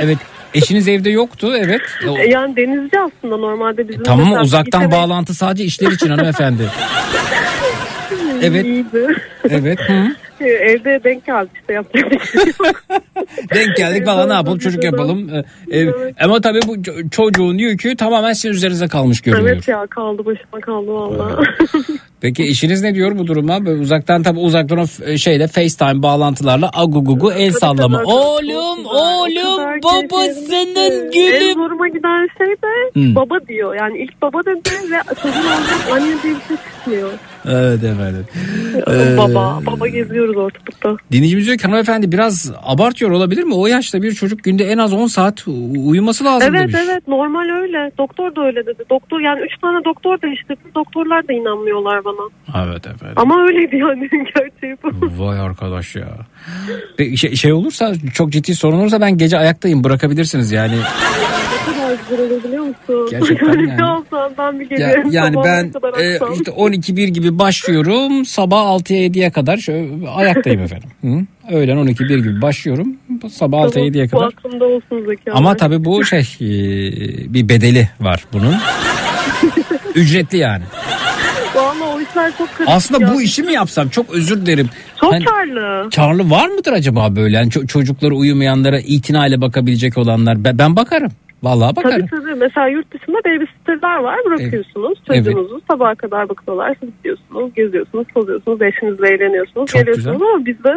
[0.00, 0.18] Evet
[0.54, 1.80] eşiniz evde yoktu evet.
[2.18, 4.02] E, Yani denizci aslında normalde bizim.
[4.02, 6.62] tamam mesela uzaktan İTV bağlantı sadece işler için hanımefendi.
[8.42, 8.64] Evet.
[8.66, 9.06] iyiydi.
[9.50, 9.78] Evet.
[9.80, 10.06] Hı.
[10.48, 12.82] Evde denk geldi işte yapacak bir şey yok.
[13.54, 15.30] Denk geldik valla ne yapalım çocuk yapalım.
[15.70, 15.88] E, e,
[16.24, 19.48] ama tabii bu ço- çocuğun yükü tamamen sizin üzerinize kalmış görünüyor.
[19.54, 21.42] Evet ya kaldı başıma kaldı valla.
[22.20, 23.66] Peki eşiniz ne diyor bu duruma?
[23.66, 28.02] Böyle uzaktan tabii uzaktan o şeyle FaceTime bağlantılarla agugugu el sallama.
[28.04, 31.54] Oğlum oğlum babasının En gülüm.
[31.54, 33.74] zoruma giden şey de baba diyor.
[33.74, 37.10] Yani ilk baba dedi ve çocuğun anne diye bir şey çıkmıyor.
[37.44, 38.26] evet efendim.
[38.90, 40.96] Ee, baba, baba geziyoruz ortalıkta.
[41.12, 43.54] Dinleyicimiz diyor ki hanımefendi biraz abartıyor olabilir mi?
[43.54, 45.44] O yaşta bir çocuk günde en az 10 saat
[45.76, 46.76] uyuması lazım Evet demiş.
[46.84, 47.90] evet normal öyle.
[47.98, 48.82] Doktor da öyle dedi.
[48.90, 50.60] Doktor yani üç tane doktor değiştirdi.
[50.74, 52.64] Doktorlar da inanmıyorlar bana.
[52.66, 53.14] Evet efendim.
[53.16, 55.24] Ama öyleydi yani gerçeği bu.
[55.24, 56.08] Vay arkadaş ya.
[57.16, 60.74] Şey, şey olursa çok ciddi sorun olursa ben gece ayaktayım bırakabilirsiniz yani.
[61.96, 63.08] kadar güzel olur biliyor musun?
[63.10, 63.76] Gerçekten yani.
[63.76, 65.72] ne olsam ben bir Ya, yani sabaha ben
[66.02, 70.88] e, işte 12-1 gibi başlıyorum sabah 6'ya 7'ye kadar şöyle ayaktayım efendim.
[71.00, 71.54] Hı?
[71.56, 72.96] Öğlen 12-1 gibi başlıyorum
[73.32, 74.60] sabah 6'ya 7'ye Bu kadar.
[74.66, 75.56] olsun Zeki Ama abi.
[75.58, 76.46] tabii bu şey e,
[77.34, 78.54] bir bedeli var bunun.
[79.94, 80.64] Ücretli yani.
[81.54, 83.14] Vallahi o işler çok karışık Aslında ya.
[83.14, 84.68] bu işi mi yapsam çok özür dilerim.
[85.00, 85.90] Çok Hani- karlı.
[85.96, 87.36] Karlı var mıdır acaba böyle?
[87.36, 90.44] Yani ço- çocukları uyumayanlara itinayla bakabilecek olanlar.
[90.44, 91.10] Ben, ben bakarım.
[91.42, 92.06] Vallahi bakarım.
[92.06, 92.34] Tabii tabii.
[92.34, 94.16] Mesela yurt dışında babysitter'lar var.
[94.26, 94.98] Bırakıyorsunuz.
[95.10, 95.24] Evet.
[95.24, 96.76] Çocuğunuzu sabaha kadar bakıyorlar.
[96.80, 99.66] Siz gidiyorsunuz, geziyorsunuz, tozuyorsunuz, eşinizle eğleniyorsunuz.
[99.70, 100.28] Çok geliyorsunuz güzel.
[100.34, 100.72] ama bizde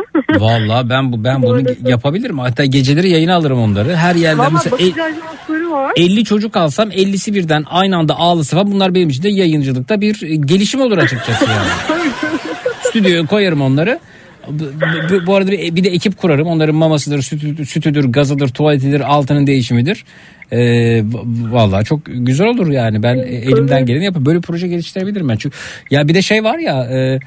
[0.45, 1.89] Vallahi ben bu ben bunu Maalesef.
[1.89, 2.39] yapabilirim.
[2.39, 3.95] Hatta geceleri yayına alırım onları.
[3.95, 5.91] Her yerden Valla mesela el- var.
[5.95, 8.67] 50 çocuk alsam 50'si birden aynı anda ağlısı var.
[8.67, 12.01] Bunlar benim için de yayıncılıkta bir gelişim olur açıkçası yani.
[12.81, 13.99] Stüdyoya koyarım onları.
[15.27, 16.47] Bu, arada bir, bir de ekip kurarım.
[16.47, 20.05] Onların mamasıdır, sütü, sütüdür, gazıdır, tuvaletidir, altının değişimidir.
[20.51, 21.03] Ee,
[21.51, 23.03] vallahi çok güzel olur yani.
[23.03, 25.35] Ben e, elimden geleni yapıp böyle proje geliştirebilirim ben.
[25.35, 25.57] Çünkü
[25.91, 27.19] ya bir de şey var ya e,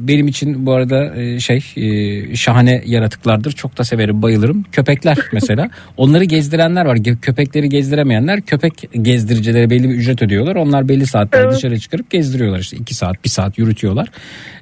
[0.00, 3.52] benim için bu arada e, şey e, şahane yaratıklardır.
[3.52, 4.62] Çok da severim, bayılırım.
[4.62, 5.70] Köpekler mesela.
[5.96, 6.98] Onları gezdirenler var.
[7.22, 10.56] Köpekleri gezdiremeyenler köpek gezdiricilere belli bir ücret ödüyorlar.
[10.56, 14.08] Onlar belli saatler dışarı çıkarıp gezdiriyorlar işte 2 saat, 1 saat yürütüyorlar.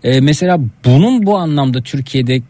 [0.05, 2.43] E, mesela bunun bu anlamda Türkiye'de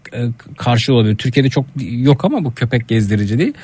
[0.57, 1.17] karşı olabilir.
[1.17, 3.55] Türkiye'de çok yok ama bu köpek gezdirici değil.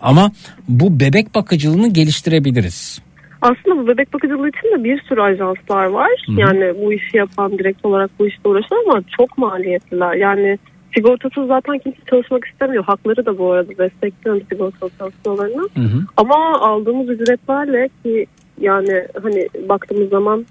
[0.00, 0.32] Ama
[0.68, 3.00] bu bebek bakıcılığını geliştirebiliriz.
[3.42, 6.10] Aslında bu bebek bakıcılığı için de bir sürü ajanslar var.
[6.26, 6.40] Hı hı.
[6.40, 10.14] Yani bu işi yapan direkt olarak bu işte uğraşan ama çok maliyetliler.
[10.14, 10.58] Yani
[10.94, 12.84] sigortasız zaten kimse çalışmak istemiyor.
[12.84, 15.68] Hakları da bu arada destekliyorum sigortalı çalışmalarını.
[15.74, 16.00] Hı hı.
[16.16, 18.26] Ama aldığımız ücretlerle ki
[18.60, 20.46] yani hani baktığımız zaman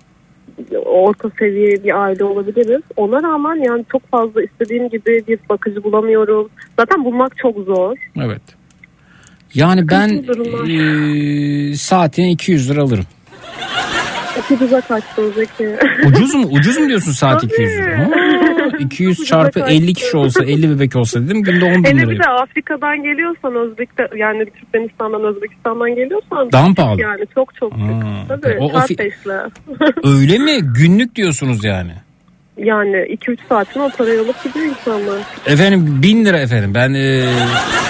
[0.86, 2.82] orta seviye bir aile olabiliriz.
[2.95, 6.49] Ona rağmen yani çok fazla istediğim gibi bir bakıcı bulamıyorum.
[6.80, 7.98] Zaten bulmak çok zor.
[8.26, 8.59] Evet.
[9.53, 10.09] Yani ben
[10.69, 13.05] e, saatine 200 lira alırım.
[14.51, 15.76] Ucuza kaçtı Zeki.
[16.07, 16.47] Ucuz mu?
[16.51, 17.99] Ucuz mu diyorsun saat 200 lira?
[17.99, 18.07] Ha,
[18.80, 22.09] 200 çarpı 50 kişi olsa 50 bebek olsa dedim günde 10 bin Hele lira.
[22.09, 27.01] bir de Afrika'dan geliyorsan Özbek'te yani Türkmenistan'dan Özbekistan'dan geliyorsan Daha mı pahalı?
[27.01, 27.73] Yani çok çok.
[27.73, 29.39] Ha, Tabii o- o saat fi- beşle.
[30.19, 30.59] Öyle mi?
[30.61, 31.91] Günlük diyorsunuz yani.
[32.57, 35.19] yani 2-3 saatini o parayı alıp gidiyor insanlar.
[35.45, 36.71] Efendim 1000 lira efendim.
[36.76, 37.26] Ben e,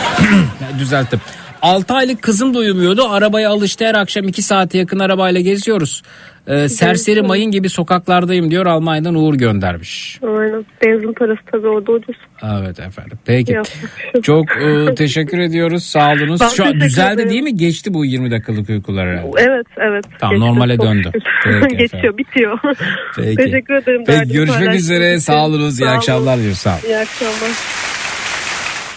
[0.80, 1.20] düzelttim.
[1.62, 3.04] 6 aylık kızım da uyumuyordu.
[3.10, 6.04] Arabaya alıştı her akşam 2 saate yakın arabayla geziyoruz.
[6.48, 10.20] E, serseri mayın gibi sokaklardayım diyor Almanya'dan Uğur göndermiş.
[10.24, 10.66] Aynen.
[10.86, 12.16] Benzin parası tabii orada ucuz.
[12.62, 13.20] Evet efendim.
[13.26, 13.52] Peki.
[14.14, 14.22] Şey.
[14.22, 15.84] Çok e, teşekkür ediyoruz.
[15.84, 16.42] Sağ olunuz.
[16.42, 17.30] Ben Şu an düzeldi ederim.
[17.30, 17.56] değil mi?
[17.56, 19.30] Geçti bu 20 dakikalık uykular herhalde.
[19.38, 20.06] Evet evet.
[20.20, 21.12] Tamam, Geçti, normale döndü.
[21.44, 22.60] Peki Geçiyor bitiyor.
[23.16, 23.36] Peki.
[23.36, 24.04] Teşekkür ederim.
[24.08, 25.20] Peki, görüşmek üzere.
[25.20, 25.80] Sağ olunuz.
[25.80, 26.58] İyi akşamlar diliyoruz.
[26.60, 26.80] Sağ olun.
[26.88, 27.89] İyi akşamlar.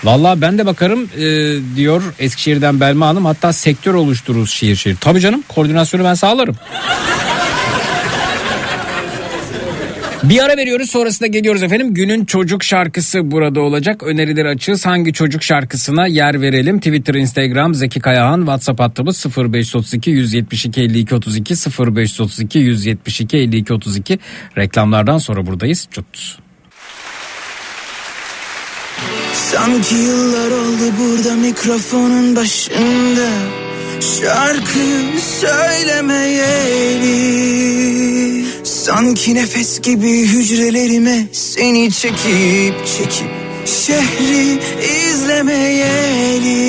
[0.04, 3.24] Vallahi ben de bakarım e, diyor Eskişehir'den Belma Hanım.
[3.24, 4.96] Hatta sektör oluştururuz şehir şehir.
[5.00, 6.56] Tabii canım koordinasyonu ben sağlarım.
[10.22, 11.94] Bir ara veriyoruz sonrasında geliyoruz efendim.
[11.94, 14.02] Günün çocuk şarkısı burada olacak.
[14.02, 14.86] Önerileri açığız.
[14.86, 16.78] Hangi çocuk şarkısına yer verelim?
[16.78, 24.18] Twitter, Instagram, Zeki Kayahan, WhatsApp hattımız 0532 172 52 32 0532 172 52 32.
[24.58, 25.88] Reklamlardan sonra buradayız.
[25.90, 26.38] Çut.
[29.52, 33.28] Sanki yıllar oldu burada mikrofonun başında.
[34.00, 34.78] Şarkı
[35.40, 37.12] söylemeyeli.
[38.64, 43.30] Sanki nefes gibi hücrelerime seni çekip çekip
[43.66, 44.58] Şehri
[45.10, 46.62] izlemeyeli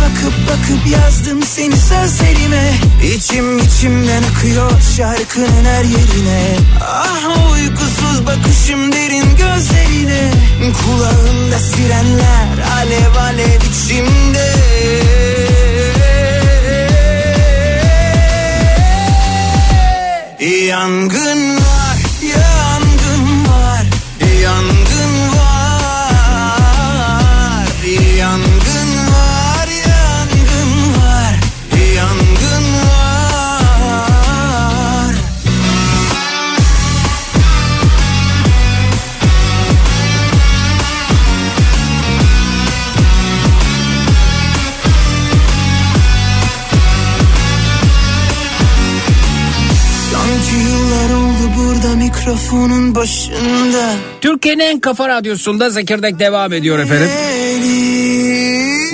[0.00, 2.72] bakıp bakıp yazdım seni sözlerime.
[3.16, 6.56] İçim içimden akıyor şarkının her yerine.
[6.80, 10.30] Ah uykusuz bakışım derin gözlerine.
[10.60, 14.50] Kulağımda sirenler alev alev içimde.
[20.66, 21.59] Yangın
[52.30, 57.08] mikrofonun başında Türkiye'nin en kafa radyosunda Zekirdek devam ediyor efendim.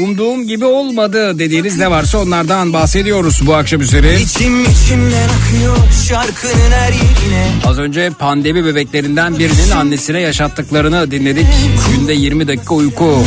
[0.03, 4.21] Umduğum gibi olmadı dediğiniz ne varsa onlardan bahsediyoruz bu akşam üzeri.
[4.21, 5.77] İçim içimden akıyor
[6.09, 11.47] şarkının her yerine Az önce pandemi bebeklerinden birinin annesine yaşattıklarını dinledik.
[11.91, 13.25] Günde 20 dakika uyku.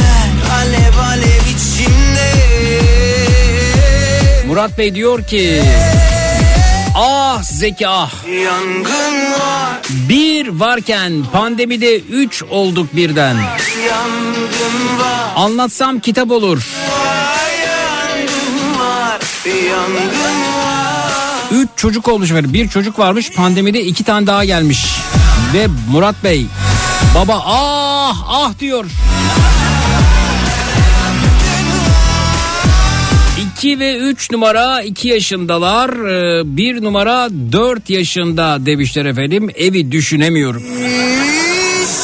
[0.59, 2.31] Alev alev içimde
[4.47, 5.61] Murat Bey diyor ki
[6.95, 13.37] Ah Zeki ah Yangın var bir varken pandemide 3 olduk birden.
[15.35, 16.67] Anlatsam kitap olur.
[21.51, 22.53] 3 çocuk olmuş efendim.
[22.53, 24.85] Bir çocuk varmış pandemide iki tane daha gelmiş.
[25.53, 26.45] Ve Murat Bey
[27.15, 28.85] baba ah ah diyor.
[33.59, 35.89] 2 ve 3 numara 2 yaşındalar.
[35.89, 39.49] Ee, Bir numara 4 yaşında demişler efendim.
[39.55, 40.63] Evi düşünemiyorum.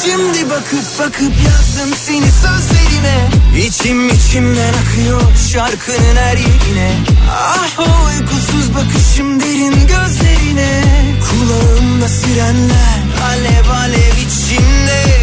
[0.04, 3.28] Şimdi bakıp bakıp yazdım seni sözlerime
[3.66, 5.22] İçim içimden akıyor
[5.52, 6.92] şarkının her yerine
[7.30, 10.82] Ah o uykusuz bakışım derin gözlerine
[11.30, 12.98] Kulağımda sirenler
[13.30, 15.15] alev alev içimde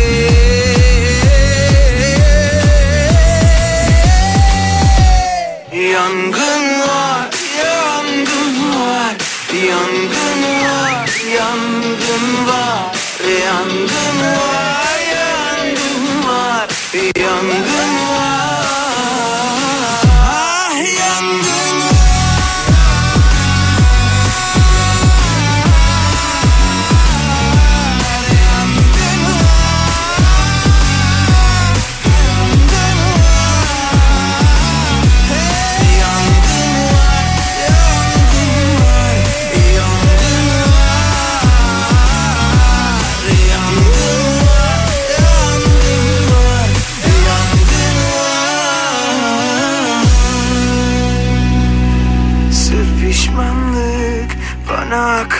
[5.93, 7.29] Yangın var,
[7.59, 9.15] yangın var,
[9.67, 12.95] yangın var, yangın var,
[13.45, 16.69] yangın var, yangın var,
[17.15, 18.32] yangın var.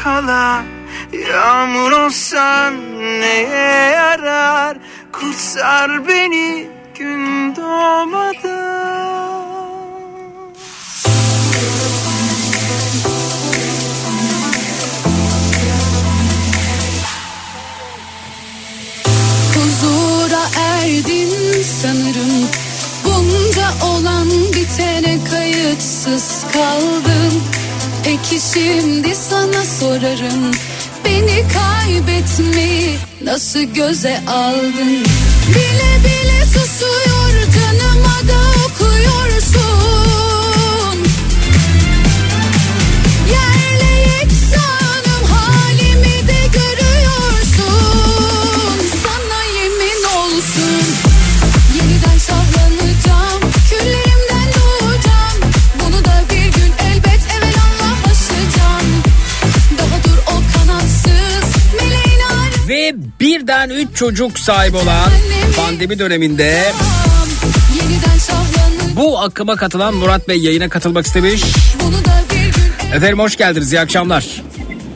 [0.04, 0.64] Kala
[1.30, 2.74] Yağmur olsan
[3.22, 4.78] neye yarar?
[5.12, 6.68] Kurtar beni
[7.00, 8.34] gün doğmadan.
[19.56, 22.48] Huzura erdin sanırım.
[23.06, 27.44] Bunca olan bitene kayıtsız kaldım
[28.04, 30.52] Peki şimdi sana sorarım
[31.06, 35.04] Beni kaybetmeyi nasıl göze aldın?
[35.50, 40.13] Bile bile susuyor canıma da okuyorsun
[62.84, 65.12] Ve birden 3 çocuk sahibi olan
[65.58, 66.64] pandemi döneminde
[68.96, 71.44] bu akıma katılan Murat Bey yayına katılmak istemiş.
[72.96, 74.26] Efendim hoş geldiniz iyi akşamlar.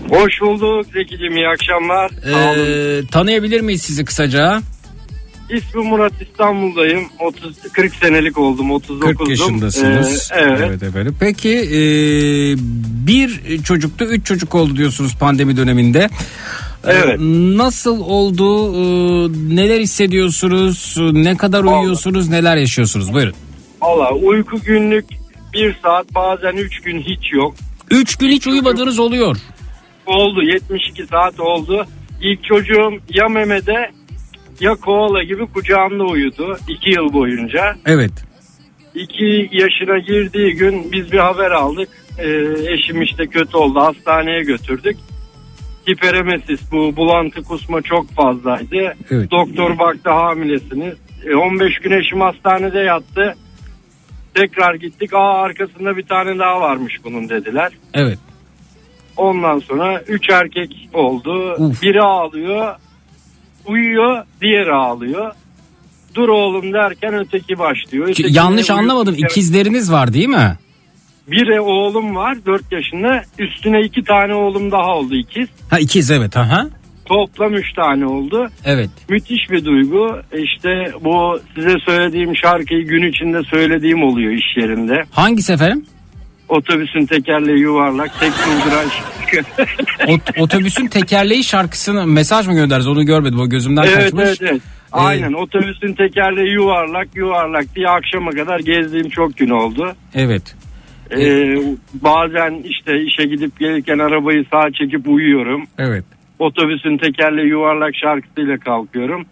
[0.09, 2.11] Hoş bulduk Zeki'cim iyi akşamlar.
[2.11, 4.61] Ee, tanıyabilir miyiz sizi kısaca?
[5.49, 7.03] İsmim Murat İstanbul'dayım.
[7.19, 8.99] 30 40 senelik oldum 39'dum.
[8.99, 10.31] 40 yaşındasınız.
[10.31, 10.83] Ee, evet.
[10.83, 11.15] efendim.
[11.19, 11.79] Peki e,
[13.07, 16.09] bir çocuktu üç çocuk oldu diyorsunuz pandemi döneminde.
[16.85, 17.19] Ee, Evet.
[17.57, 18.73] Nasıl oldu?
[18.75, 20.95] Ee, neler hissediyorsunuz?
[21.11, 22.29] Ne kadar uyuyorsunuz?
[22.29, 23.13] Neler yaşıyorsunuz?
[23.13, 23.33] Buyurun.
[23.81, 25.05] Valla uyku günlük
[25.53, 27.55] bir saat bazen 3 gün hiç yok.
[27.91, 29.37] Üç gün hiç uyumadığınız oluyor.
[30.05, 31.85] Oldu 72 saat oldu.
[32.21, 33.91] İlk çocuğum ya memede
[34.59, 37.75] ya koala gibi kucağımda uyudu 2 yıl boyunca.
[37.85, 38.11] Evet.
[38.95, 41.89] 2 yaşına girdiği gün biz bir haber aldık.
[42.19, 42.27] Ee,
[42.73, 44.97] eşim işte kötü oldu hastaneye götürdük.
[45.89, 48.95] Hiperemesis bu bulantı kusma çok fazlaydı.
[49.11, 49.31] Evet.
[49.31, 50.93] Doktor baktı hamilesiniz.
[51.25, 53.35] E, 15 gün eşim hastanede yattı.
[54.33, 55.13] Tekrar gittik.
[55.13, 57.71] Aa arkasında bir tane daha varmış bunun dediler.
[57.93, 58.19] Evet.
[59.17, 61.53] Ondan sonra 3 erkek oldu.
[61.57, 61.81] Uf.
[61.81, 62.75] Biri ağlıyor.
[63.65, 64.23] Uyuyor.
[64.41, 65.31] Diğeri ağlıyor.
[66.15, 68.05] Dur oğlum derken öteki başlıyor.
[68.05, 69.13] Ki- Öteki yanlış anlamadım.
[69.13, 69.29] uyuyor.
[69.31, 70.57] İkizleriniz var değil mi?
[71.27, 73.23] Bir oğlum var 4 yaşında.
[73.39, 75.47] Üstüne iki tane oğlum daha oldu ikiz.
[75.69, 76.37] Ha ikiz evet.
[76.37, 76.67] Aha.
[77.05, 78.49] Toplam 3 tane oldu.
[78.65, 78.89] Evet.
[79.09, 80.19] Müthiş bir duygu.
[80.33, 85.03] İşte bu size söylediğim şarkıyı gün içinde söylediğim oluyor iş yerinde.
[85.11, 85.85] Hangisi efendim?
[86.49, 88.85] Otobüsün tekerleği yuvarlak, tek durduran.
[90.07, 94.23] Ot- otobüsün tekerleği şarkısını mesaj mı gönderdiniz onu görmedim o gözümden evet kaçmış.
[94.23, 94.61] evet evet.
[94.91, 99.95] Aynen otobüsün tekerleği yuvarlak yuvarlak diye akşama kadar gezdiğim çok gün oldu.
[100.15, 100.55] Evet.
[101.11, 101.55] Ee,
[101.93, 105.63] bazen işte işe gidip gelirken arabayı sağa çekip uyuyorum.
[105.77, 106.03] Evet.
[106.39, 109.25] Otobüsün tekerleği yuvarlak şarkısıyla kalkıyorum.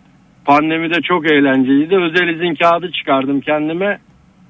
[0.46, 1.96] Pandemide çok eğlenceliydi.
[1.96, 4.00] Özel izin kağıdı çıkardım kendime.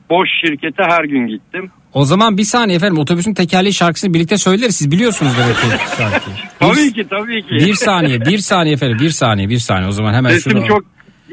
[0.09, 1.69] Boş şirkete her gün gittim.
[1.93, 4.75] O zaman bir saniye efendim otobüsün tekerleği şarkısını birlikte söyleriz.
[4.75, 6.35] Siz biliyorsunuz demek ki şarkıyı.
[6.59, 7.67] Tabii ki tabii ki.
[7.67, 10.67] Bir saniye bir saniye efendim bir saniye bir saniye o zaman hemen Sesim şunu.
[10.67, 10.85] çok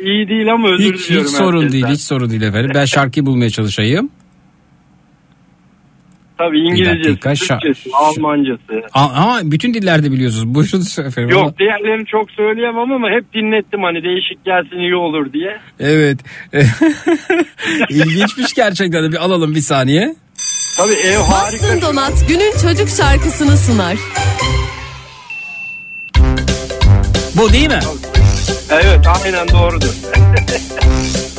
[0.02, 1.28] iyi değil ama özür hiç, diliyorum.
[1.28, 1.72] hiç sorun herkesten.
[1.72, 2.70] değil hiç sorun değil efendim.
[2.74, 4.10] Ben şarkıyı bulmaya çalışayım.
[6.46, 8.82] Tabii İngilizcesi, dakika, şa- Türkçesi, Almancası.
[8.94, 10.46] A- Ama bütün dillerde biliyorsunuz.
[10.54, 11.30] Buyurun efendim.
[11.30, 15.58] Yok Ama- diğerlerini çok söyleyemem ama hep dinlettim hani değişik gelsin iyi olur diye.
[15.80, 16.18] Evet.
[17.90, 20.14] İlginçmiş gerçekten de bir alalım bir saniye.
[20.76, 21.64] Tabii ev harika.
[21.64, 23.96] Bastın Donat günün çocuk şarkısını sunar.
[27.36, 27.80] Bu değil mi?
[28.70, 29.94] Evet aynen doğrudur.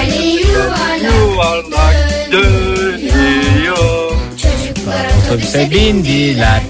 [0.00, 1.94] Tekerleği yuvarlak Yuvarlak
[2.32, 4.12] dönüyor.
[4.30, 6.62] Çocuklar Otobüse bindiler.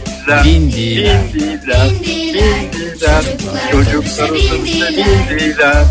[0.44, 1.20] Bindiler.
[1.34, 3.22] Bindiler, bindiler.
[3.70, 5.06] Çocuklar otobüse bindiler.
[5.30, 5.84] Bindiler.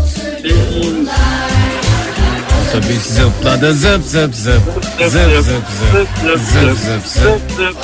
[2.68, 4.62] Otobüs zıpladı zıp zıp zıp.
[4.98, 6.08] Zıp zıp zıp.
[6.38, 7.40] Zıp zıp zıp.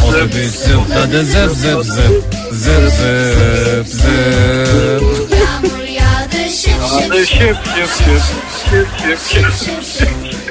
[0.09, 2.25] Otobüs zıpladı zıp zıp zıp.
[2.53, 5.36] Zıp zıp zıp.
[6.71, 7.57] Yağdı şıp şıp
[8.71, 8.89] şıp
[9.31, 9.55] şıp.
[9.61, 10.09] Şıp şıp.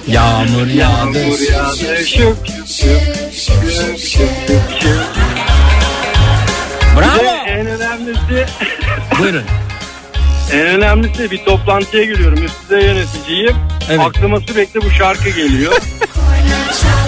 [0.07, 0.75] Yağmur yağdı.
[0.75, 3.33] Yağmur yağdı şıp şıp şıp.
[3.33, 4.99] Şıp şıp şıp şıp.
[6.95, 7.45] Bir de Bravo.
[7.47, 8.45] en önemlisi
[9.19, 9.43] Buyurun.
[10.53, 12.43] En önemlisi bir toplantıya giriyorum.
[12.43, 13.55] Üst düzey yöneticiyim.
[13.89, 13.99] Evet.
[13.99, 15.73] Aklıma sürekli bu şarkı geliyor.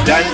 [0.07, 0.25] yani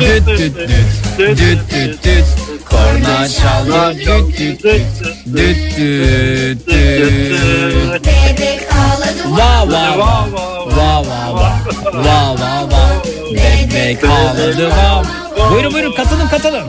[0.00, 0.70] Düt düt düt.
[1.18, 1.38] Düt
[1.70, 2.24] düt düt.
[2.70, 3.98] Korna çaldı.
[3.98, 4.82] Düt düt düt.
[5.26, 8.06] Düt düt düt.
[8.06, 10.28] Bebek ağladı Va va va.
[10.76, 11.60] Va va va.
[11.92, 13.02] Va va va.
[13.32, 15.02] Bebek ağladı va.
[15.50, 16.62] Buyurun buyurun katılın katılın.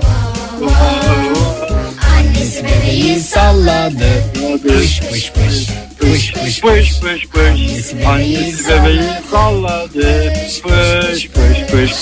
[2.17, 4.23] Annesi bebeği salladı.
[4.67, 5.67] Pış pış pış.
[5.99, 8.05] Pış pış pış pış pış.
[8.07, 9.01] Annesi bebeği
[9.31, 10.33] salladı.
[10.45, 11.29] Pış pış
[11.71, 11.93] pış pış.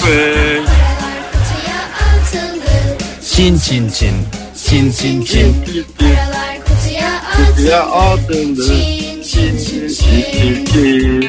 [3.38, 4.15] Atıldı Çin çin çin.
[4.55, 5.55] Çin çin çin.
[5.99, 8.68] Paralar kutuya Ya atıldı atıldı.
[8.68, 11.27] Çin çin çin çin Çil çil.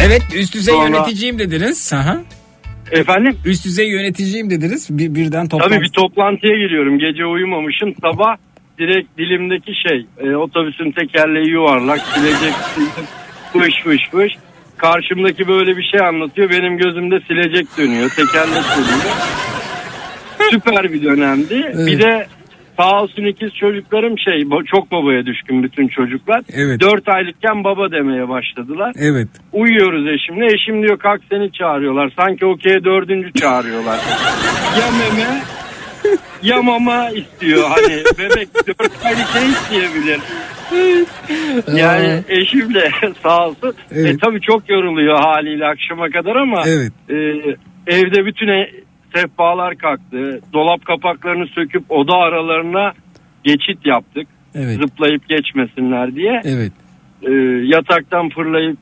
[0.00, 1.92] Evet üst düzey Sonra- yöneticiyim dediniz.
[1.92, 2.20] Aha.
[2.92, 3.38] Efendim?
[3.44, 4.88] Üst düzey yöneticiyim dediniz.
[4.90, 5.74] Bir, birden toplantı.
[5.74, 6.98] Tabii bir toplantıya giriyorum.
[6.98, 7.94] Gece uyumamışım.
[8.00, 8.36] Sabah
[8.78, 12.54] direkt dilimdeki şey e, otobüsün tekerleği yuvarlak silecek
[13.52, 14.32] fış fış fış.
[14.76, 16.50] Karşımdaki böyle bir şey anlatıyor.
[16.50, 18.10] Benim gözümde silecek dönüyor.
[18.10, 19.14] Tekerlek dönüyor.
[20.50, 21.72] Süper bir dönemdi.
[21.86, 22.26] Bir de
[22.76, 26.40] sağ olsun ikiz çocuklarım şey çok babaya düşkün bütün çocuklar.
[26.52, 26.80] Evet.
[26.80, 28.92] 4 aylıkken baba demeye başladılar.
[28.98, 29.28] Evet.
[29.52, 30.46] Uyuyoruz eşimle.
[30.46, 32.12] Eşim diyor kalk seni çağırıyorlar.
[32.18, 33.96] Sanki okey'e dördüncü çağırıyorlar.
[34.80, 35.40] ya meme
[36.42, 37.70] ya mama istiyor.
[37.70, 40.20] Hani bebek dört aylık ne isteyebilir?
[41.80, 42.90] Yani eşim de
[43.22, 43.74] sağ olsun.
[43.92, 44.14] Evet.
[44.14, 46.92] E, tabii çok yoruluyor haliyle akşama kadar ama Evet.
[47.10, 47.14] e,
[47.96, 48.70] evde bütün e-
[49.14, 50.40] sehpalar kalktı.
[50.52, 52.92] Dolap kapaklarını söküp oda aralarına
[53.44, 54.26] geçit yaptık.
[54.54, 54.76] Evet.
[54.80, 56.72] Zıplayıp geçmesinler diye Evet.
[57.22, 57.32] e,
[57.76, 58.78] yataktan fırlayıp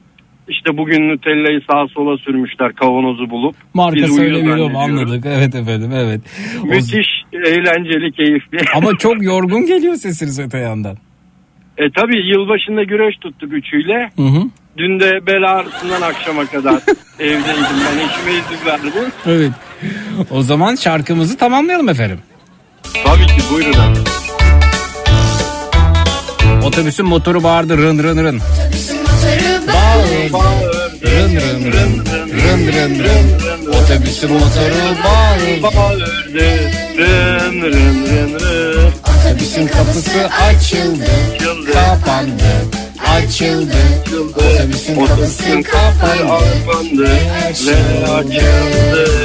[0.48, 3.57] işte bugün Nutella'yı sağa sola sürmüşler kavanozu bulup.
[3.74, 5.24] Marka söylemiyorum anladık.
[5.27, 6.20] Evet efendim evet.
[6.62, 8.59] O- Müthiş eğlenceli keyifli.
[8.77, 10.97] Ama çok yorgun geliyor sesiniz öte yandan.
[11.78, 14.11] E tabii yılbaşında güreş tuttuk üçüyle.
[14.16, 14.43] Hı hı.
[14.78, 16.74] Dün de bel ağrısından akşama kadar
[17.19, 18.93] evdeydim ben eşime izin verdim.
[19.27, 19.51] Evet.
[20.31, 22.19] O zaman şarkımızı tamamlayalım efendim.
[23.05, 23.73] Tabii ki buyurun.
[23.73, 23.98] abi.
[26.66, 28.40] Otobüsün motoru bağırdı rın rın rın.
[28.40, 30.32] Otobüsün motoru Bağırdı.
[30.32, 32.05] bağırdı Rın rın rın.
[32.36, 33.69] Rın rın rın.
[33.69, 35.62] Otobüsün motoru bağırdı.
[35.77, 36.70] Bağırdı.
[36.97, 38.93] Rın rın rın rın.
[39.02, 41.06] Otobüsün kapısı açıldı.
[41.73, 42.43] Kapandı.
[43.16, 43.77] Açıldı.
[44.36, 47.02] Otobüsün kapısı kapandı.
[47.02, 49.20] Ve açıldı.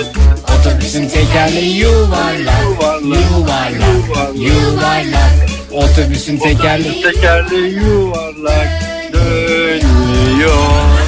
[0.59, 2.63] Otobüsün tekerleği yuvarlak.
[3.03, 4.35] Yuvarlak.
[4.35, 5.31] Yuvarlak.
[5.71, 8.69] Otobüsün tekerleği Tekerleği yuvarlak
[9.13, 11.00] dönüyor.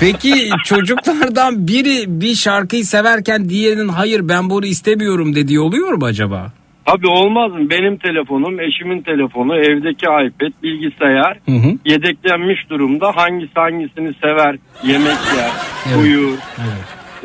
[0.00, 6.52] Peki çocuklardan biri bir şarkıyı severken diğerinin hayır ben bunu istemiyorum dediği oluyor mu acaba?
[6.86, 7.70] Tabii olmaz mı?
[7.70, 11.74] Benim telefonum, eşimin telefonu, evdeki iPad, bilgisayar Hı hı.
[11.84, 13.12] yedeklenmiş durumda.
[13.16, 14.56] Hangisi hangisini sever,
[14.86, 15.50] yemek yer,
[15.88, 16.02] Evet.
[16.02, 16.32] uyur.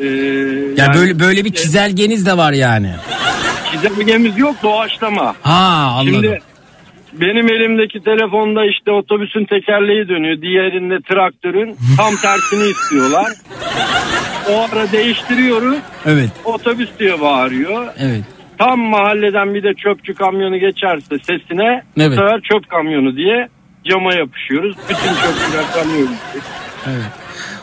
[0.00, 0.04] Ee,
[0.82, 2.90] Ya böyle böyle bir çizelgeniz de var yani.
[3.72, 5.34] çizelgemiz yok doğaçlama.
[5.42, 6.14] Ha anladım.
[6.22, 6.40] Şimdi
[7.20, 10.42] benim elimdeki telefonda işte otobüsün tekerleği dönüyor.
[10.42, 13.32] Diğerinde traktörün tam tersini istiyorlar.
[14.50, 15.78] O ara değiştiriyoruz.
[16.06, 16.30] Evet.
[16.44, 17.86] Otobüs diye bağırıyor.
[17.98, 18.22] Evet.
[18.58, 22.10] Tam mahalleden bir de çöpçü kamyonu geçerse sesine Evet.
[22.10, 23.48] bu sefer çöp kamyonu diye
[23.84, 24.76] cama yapışıyoruz.
[24.88, 26.08] Bütün çöpçüler tanıyor.
[26.86, 27.10] Evet.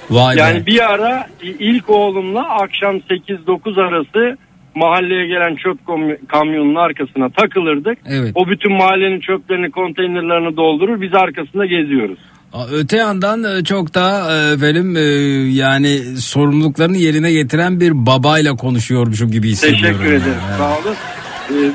[0.09, 0.65] Vay yani be.
[0.65, 4.37] bir ara ilk oğlumla akşam 8-9 arası
[4.75, 5.77] mahalleye gelen çöp
[6.27, 7.97] kamyonunun arkasına takılırdık.
[8.05, 8.31] Evet.
[8.35, 12.19] O bütün mahallenin çöplerini konteynerlerini doldurur biz arkasında geziyoruz.
[12.73, 15.01] Öte yandan e, çok da e, efendim e,
[15.51, 19.83] yani sorumluluklarını yerine getiren bir babayla konuşuyormuşum gibi hissediyorum.
[19.83, 20.23] Teşekkür yani.
[20.23, 20.57] ederim Evet.
[20.57, 20.95] sağ olun.
[21.51, 21.71] Ee,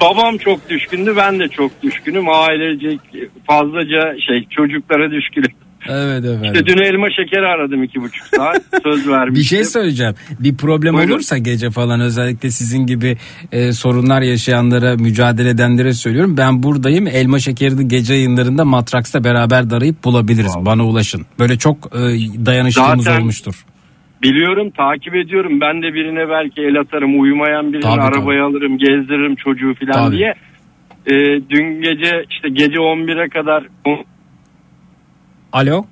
[0.00, 2.28] babam çok düşkündü ben de çok düşkünüm.
[2.28, 3.00] Ailecek
[3.46, 5.50] fazlaca şey çocuklara düşkünüm.
[5.88, 6.44] Evet efendim.
[6.44, 9.34] İşte dün elma şekeri aradım iki buçuk saat söz vermiştim.
[9.40, 10.14] Bir şey söyleyeceğim.
[10.40, 11.12] Bir problem Buyurun.
[11.12, 13.16] olursa gece falan özellikle sizin gibi
[13.52, 16.36] e, sorunlar yaşayanlara, mücadele edenlere söylüyorum.
[16.36, 17.06] Ben buradayım.
[17.06, 20.54] Elma şekerini gece yayınlarında Matraks'ta beraber darayıp bulabiliriz.
[20.60, 21.26] Bana ulaşın.
[21.38, 21.98] Böyle çok e,
[22.46, 23.64] dayanıştığımız Zaten- olmuştur.
[24.22, 25.60] Biliyorum takip ediyorum.
[25.60, 27.20] Ben de birine belki el atarım.
[27.20, 28.78] Uyumayan birine Tabii, arabaya alırım.
[28.78, 30.16] Gezdiririm çocuğu falan Tabii.
[30.16, 30.34] diye.
[31.06, 31.12] Ee,
[31.50, 33.64] dün gece işte gece 11'e kadar
[35.54, 35.84] Alo?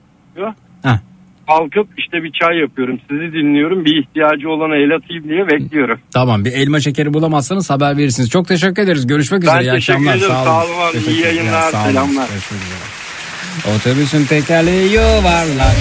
[0.85, 0.99] Heh.
[1.47, 2.99] kalkıp işte bir çay yapıyorum.
[3.11, 3.85] Sizi dinliyorum.
[3.85, 6.01] Bir ihtiyacı olana el atayım diye bekliyorum.
[6.15, 8.31] Tamam bir elma şekeri bulamazsanız haber verirsiniz.
[8.31, 9.07] Çok teşekkür ederiz.
[9.07, 9.57] Görüşmek üzere.
[9.59, 10.17] Ben İyi teşekkür akşamlar.
[10.17, 10.31] ederim.
[10.33, 10.71] Sağ Sağ olun.
[10.75, 10.97] olun abi.
[10.97, 11.27] İyi Teşekkürler.
[11.33, 11.71] yayınlar.
[11.73, 11.89] Sağ olun.
[11.89, 12.27] Selamlar.
[12.29, 13.77] Görüşmek üzere.
[13.77, 15.77] Otobüsün tekerleği yuvarlak.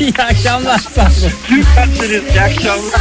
[0.00, 0.78] İyi akşamlar.
[0.78, 1.10] Sağ olun.
[1.10, 2.20] Süpersiniz.
[2.30, 3.00] İyi akşamlar.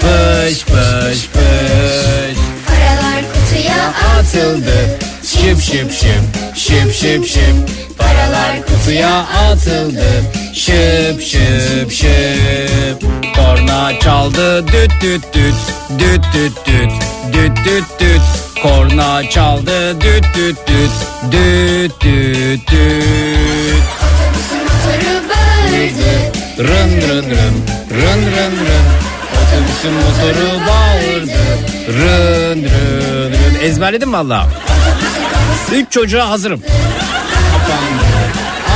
[0.00, 2.38] Pış pış pış.
[2.66, 4.98] Paralar kutuya atıldı.
[5.28, 7.98] Şıp şıp şıp şıp şıp şıp.
[7.98, 10.06] Paralar kutuya atıldı.
[10.54, 13.02] Şıp şıp şıp.
[13.36, 15.54] Korna çaldı düt düt düt.
[15.98, 16.92] Düt düt düt.
[17.32, 18.22] Düt düt düt.
[18.62, 20.90] Korna çaldı düt düt düt.
[21.32, 23.82] Düt düt düt.
[24.64, 27.54] motoru bağırdı Rın rın rın.
[27.90, 28.86] Rın rın rın.
[29.38, 31.32] Otobüsün motoru bağırdı.
[31.88, 33.62] Rın rın rın.
[33.62, 34.46] Ezberledim valla.
[35.72, 36.62] Üç çocuğa hazırım.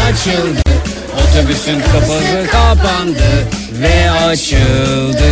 [0.09, 0.61] Açıldı.
[1.23, 5.23] Otobüsün kapısı kapandı ve açıldı.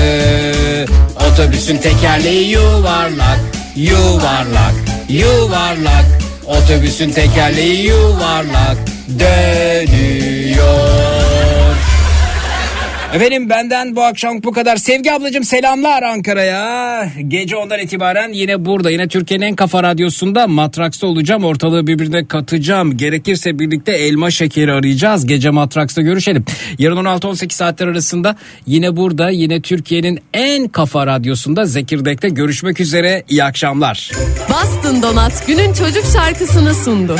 [1.32, 3.40] Otobüsün tekerleği yuvarlak,
[3.76, 4.74] yuvarlak,
[5.08, 6.04] yuvarlak.
[6.46, 8.76] Otobüsün tekerleği yuvarlak
[9.18, 10.29] dönüyor.
[13.14, 14.76] Efendim benden bu akşam bu kadar.
[14.76, 17.12] Sevgi ablacığım selamlar Ankara'ya.
[17.28, 21.44] Gece ondan itibaren yine burada yine Türkiye'nin en kafa radyosunda Matraks'ta olacağım.
[21.44, 22.96] Ortalığı birbirine katacağım.
[22.96, 25.26] Gerekirse birlikte elma şekeri arayacağız.
[25.26, 26.44] Gece Matraks'ta görüşelim.
[26.78, 33.22] Yarın 16-18 saatler arasında yine burada yine Türkiye'nin en kafa radyosunda Zekirdek'te görüşmek üzere.
[33.28, 34.10] İyi akşamlar.
[34.48, 37.16] Boston Donat günün çocuk şarkısını sundu.